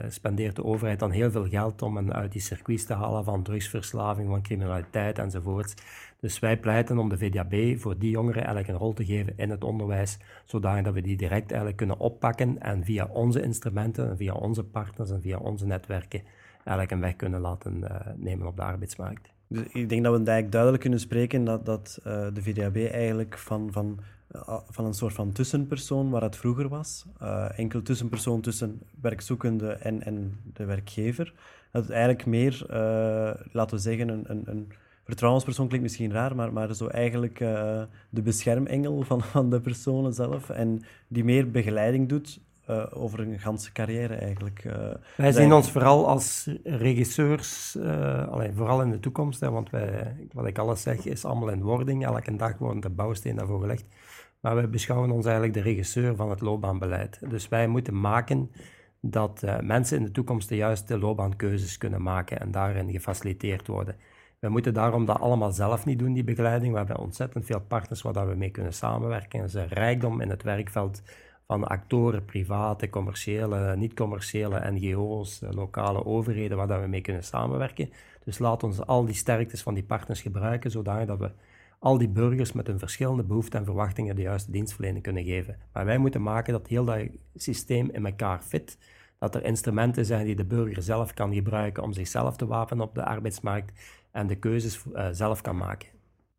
spendeert 0.08 0.56
de 0.56 0.64
overheid 0.64 0.98
dan 0.98 1.10
heel 1.10 1.30
veel 1.30 1.48
geld 1.48 1.82
om 1.82 1.96
hen 1.96 2.12
uit 2.12 2.32
die 2.32 2.40
circuits 2.40 2.84
te 2.84 2.94
halen 2.94 3.24
van 3.24 3.42
drugsverslaving, 3.42 4.28
van 4.28 4.42
criminaliteit 4.42 5.18
enzovoort. 5.18 5.74
Dus 6.20 6.38
wij 6.38 6.58
pleiten 6.58 6.98
om 6.98 7.08
de 7.08 7.18
VDAB 7.18 7.80
voor 7.80 7.98
die 7.98 8.10
jongeren 8.10 8.44
eigenlijk 8.44 8.68
een 8.68 8.78
rol 8.78 8.92
te 8.92 9.04
geven 9.04 9.32
in 9.36 9.50
het 9.50 9.64
onderwijs, 9.64 10.18
zodat 10.44 10.92
we 10.92 11.00
die 11.00 11.16
direct 11.16 11.48
eigenlijk 11.48 11.76
kunnen 11.76 11.98
oppakken 11.98 12.60
en 12.60 12.84
via 12.84 13.08
onze 13.12 13.42
instrumenten, 13.42 14.16
via 14.16 14.34
onze 14.34 14.64
partners 14.64 15.10
en 15.10 15.20
via 15.20 15.38
onze 15.38 15.66
netwerken 15.66 16.22
eigenlijk 16.64 16.90
een 16.90 17.00
weg 17.00 17.16
kunnen 17.16 17.40
laten 17.40 17.76
uh, 17.82 17.90
nemen 18.16 18.46
op 18.46 18.56
de 18.56 18.62
arbeidsmarkt. 18.62 19.32
Dus 19.46 19.62
ik 19.72 19.88
denk 19.88 20.02
dat 20.04 20.12
we 20.12 20.18
eigenlijk 20.18 20.52
duidelijk 20.52 20.82
kunnen 20.82 21.00
spreken 21.00 21.44
dat, 21.44 21.66
dat 21.66 22.00
uh, 22.06 22.26
de 22.32 22.42
VDAB 22.42 22.76
eigenlijk 22.76 23.38
van, 23.38 23.72
van, 23.72 23.98
uh, 24.36 24.58
van 24.70 24.84
een 24.84 24.94
soort 24.94 25.14
van 25.14 25.32
tussenpersoon, 25.32 26.10
waar 26.10 26.22
het 26.22 26.36
vroeger 26.36 26.68
was, 26.68 27.06
enkel 27.56 27.82
tussenpersoon 27.82 28.40
tussen 28.40 28.80
werkzoekende 29.00 29.72
en, 29.72 30.02
en 30.02 30.40
de 30.52 30.64
werkgever, 30.64 31.34
dat 31.70 31.82
het 31.82 31.90
eigenlijk 31.92 32.26
meer, 32.26 32.64
laten 33.52 33.76
we 33.76 33.82
zeggen, 33.82 34.08
een, 34.08 34.24
een, 34.26 34.42
een 34.44 34.72
vertrouwenspersoon 35.04 35.68
klinkt 35.68 35.86
misschien 35.86 36.12
raar, 36.12 36.36
maar, 36.36 36.52
maar 36.52 36.74
zo 36.74 36.86
eigenlijk 36.86 37.38
de 38.10 38.22
beschermengel 38.22 39.02
van, 39.02 39.22
van 39.22 39.50
de 39.50 39.60
personen 39.60 40.12
zelf 40.12 40.50
en 40.50 40.82
die 41.08 41.24
meer 41.24 41.50
begeleiding 41.50 42.08
doet 42.08 42.40
uh, 42.70 42.84
over 42.90 43.20
een 43.20 43.38
ganse 43.38 43.72
carrière 43.72 44.14
eigenlijk. 44.14 44.64
Uh, 44.64 44.74
wij 45.16 45.32
zien 45.32 45.52
ons 45.52 45.70
vooral 45.70 46.08
als 46.08 46.50
regisseurs, 46.64 47.76
uh, 47.76 48.28
allee, 48.28 48.52
vooral 48.52 48.82
in 48.82 48.90
de 48.90 49.00
toekomst, 49.00 49.40
hè, 49.40 49.50
want 49.50 49.70
wij, 49.70 50.16
wat 50.32 50.46
ik 50.46 50.58
alles 50.58 50.82
zeg 50.82 51.04
is 51.04 51.24
allemaal 51.24 51.48
in 51.48 51.62
wording. 51.62 52.04
Elke 52.04 52.36
dag 52.36 52.58
wordt 52.58 52.82
de 52.82 52.90
bouwsteen 52.90 53.36
daarvoor 53.36 53.60
gelegd. 53.60 53.84
Maar 54.40 54.54
wij 54.54 54.68
beschouwen 54.68 55.10
ons 55.10 55.24
eigenlijk 55.24 55.54
de 55.54 55.62
regisseur 55.62 56.16
van 56.16 56.30
het 56.30 56.40
loopbaanbeleid. 56.40 57.18
Dus 57.28 57.48
wij 57.48 57.66
moeten 57.66 58.00
maken 58.00 58.50
dat 59.00 59.42
mensen 59.60 59.96
in 59.96 60.04
de 60.04 60.10
toekomst 60.10 60.48
de 60.48 60.56
juiste 60.56 60.98
loopbaankeuzes 60.98 61.78
kunnen 61.78 62.02
maken 62.02 62.40
en 62.40 62.50
daarin 62.50 62.90
gefaciliteerd 62.90 63.66
worden. 63.66 63.96
We 64.38 64.48
moeten 64.48 64.74
daarom 64.74 65.04
dat 65.04 65.20
allemaal 65.20 65.52
zelf 65.52 65.84
niet 65.84 65.98
doen, 65.98 66.12
die 66.12 66.24
begeleiding. 66.24 66.72
We 66.72 66.78
hebben 66.78 66.98
ontzettend 66.98 67.44
veel 67.44 67.60
partners 67.60 68.02
waar 68.02 68.28
we 68.28 68.34
mee 68.34 68.50
kunnen 68.50 68.72
samenwerken. 68.72 69.38
Er 69.38 69.44
is 69.44 69.54
een 69.54 69.68
rijkdom 69.68 70.20
in 70.20 70.30
het 70.30 70.42
werkveld 70.42 71.02
van 71.46 71.64
actoren, 71.64 72.24
private, 72.24 72.90
commerciële, 72.90 73.76
niet-commerciële 73.76 74.70
NGO's, 74.70 75.42
eh, 75.42 75.50
lokale 75.50 76.04
overheden, 76.04 76.56
waar 76.56 76.80
we 76.80 76.86
mee 76.86 77.00
kunnen 77.00 77.24
samenwerken. 77.24 77.90
Dus 78.24 78.38
laat 78.38 78.62
ons 78.62 78.86
al 78.86 79.04
die 79.04 79.14
sterktes 79.14 79.62
van 79.62 79.74
die 79.74 79.84
partners 79.84 80.22
gebruiken, 80.22 80.70
zodat 80.70 81.18
we 81.18 81.30
al 81.78 81.98
die 81.98 82.08
burgers 82.08 82.52
met 82.52 82.66
hun 82.66 82.78
verschillende 82.78 83.24
behoeften 83.24 83.58
en 83.58 83.64
verwachtingen 83.64 84.16
de 84.16 84.22
juiste 84.22 84.50
dienstverlening 84.50 85.02
kunnen 85.02 85.24
geven. 85.24 85.56
Maar 85.72 85.84
wij 85.84 85.98
moeten 85.98 86.22
maken 86.22 86.52
dat 86.52 86.66
heel 86.66 86.84
dat 86.84 87.08
systeem 87.34 87.90
in 87.90 88.06
elkaar 88.06 88.42
fit, 88.42 88.78
dat 89.18 89.34
er 89.34 89.44
instrumenten 89.44 90.04
zijn 90.04 90.26
die 90.26 90.36
de 90.36 90.44
burger 90.44 90.82
zelf 90.82 91.14
kan 91.14 91.34
gebruiken 91.34 91.82
om 91.82 91.92
zichzelf 91.92 92.36
te 92.36 92.46
wapenen 92.46 92.84
op 92.84 92.94
de 92.94 93.04
arbeidsmarkt 93.04 93.72
en 94.10 94.26
de 94.26 94.36
keuzes 94.36 94.84
uh, 94.84 95.08
zelf 95.10 95.40
kan 95.40 95.56
maken. 95.56 95.88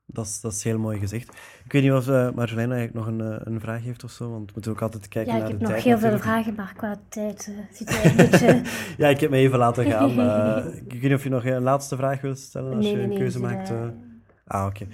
Dat 0.06 0.26
is, 0.26 0.42
dat 0.42 0.52
is 0.52 0.64
heel 0.64 0.80
mooi 0.80 1.00
gezegd. 1.00 1.30
Ik 1.66 1.72
weet 1.72 1.84
niet 1.84 1.92
of 1.92 2.08
uh, 2.08 2.32
Marjolein 2.32 2.72
eigenlijk 2.72 2.94
nog 2.94 3.08
een, 3.08 3.32
uh, 3.32 3.40
een 3.44 3.60
vraag 3.60 3.84
heeft 3.84 4.04
of 4.04 4.12
zo, 4.12 4.30
want 4.30 4.46
we 4.46 4.52
moeten 4.54 4.72
ook 4.72 4.82
altijd 4.82 5.08
kijken 5.08 5.38
naar 5.38 5.50
de 5.50 5.58
tijd. 5.58 5.60
Ja, 5.62 5.68
ik 5.68 5.70
heb 5.70 5.84
nog 5.84 6.02
heel 6.02 6.10
veel 6.10 6.20
vragen, 6.20 6.56
maar 6.56 6.74
qua 6.76 7.00
tijd 7.10 7.50
uh, 7.50 7.58
zit 7.72 7.90
je 7.90 8.10
een 8.10 8.16
beetje... 8.16 8.62
ja, 9.04 9.08
ik 9.08 9.20
heb 9.20 9.30
me 9.30 9.38
even 9.38 9.60
laten 9.60 9.86
gaan. 9.86 10.10
ik 10.88 10.92
weet 10.92 11.02
niet 11.02 11.14
of 11.14 11.24
je 11.24 11.30
nog 11.30 11.46
een 11.46 11.62
laatste 11.62 11.96
vraag 11.96 12.22
wilt 12.22 12.40
stellen 12.40 12.76
als 12.76 12.86
nee, 12.86 12.96
je 12.96 13.02
een 13.02 13.10
nee, 13.10 13.18
keuze 13.18 13.40
nee, 13.40 13.56
maakt. 13.56 13.72
Ah, 14.46 14.66
oké. 14.66 14.86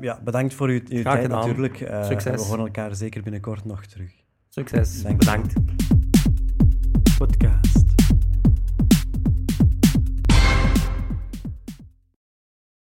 ja, 0.00 0.20
bedankt 0.24 0.54
voor 0.54 0.68
uw, 0.68 0.80
uw 0.88 1.02
tijd 1.02 1.22
gedaan. 1.22 1.38
natuurlijk. 1.38 1.76
Succes. 2.02 2.34
We 2.34 2.48
horen 2.48 2.64
elkaar 2.64 2.94
zeker 2.94 3.22
binnenkort 3.22 3.64
nog 3.64 3.86
terug. 3.86 4.12
Succes. 4.48 5.02
Bedankt. 5.02 5.52
Podcast. 7.18 7.83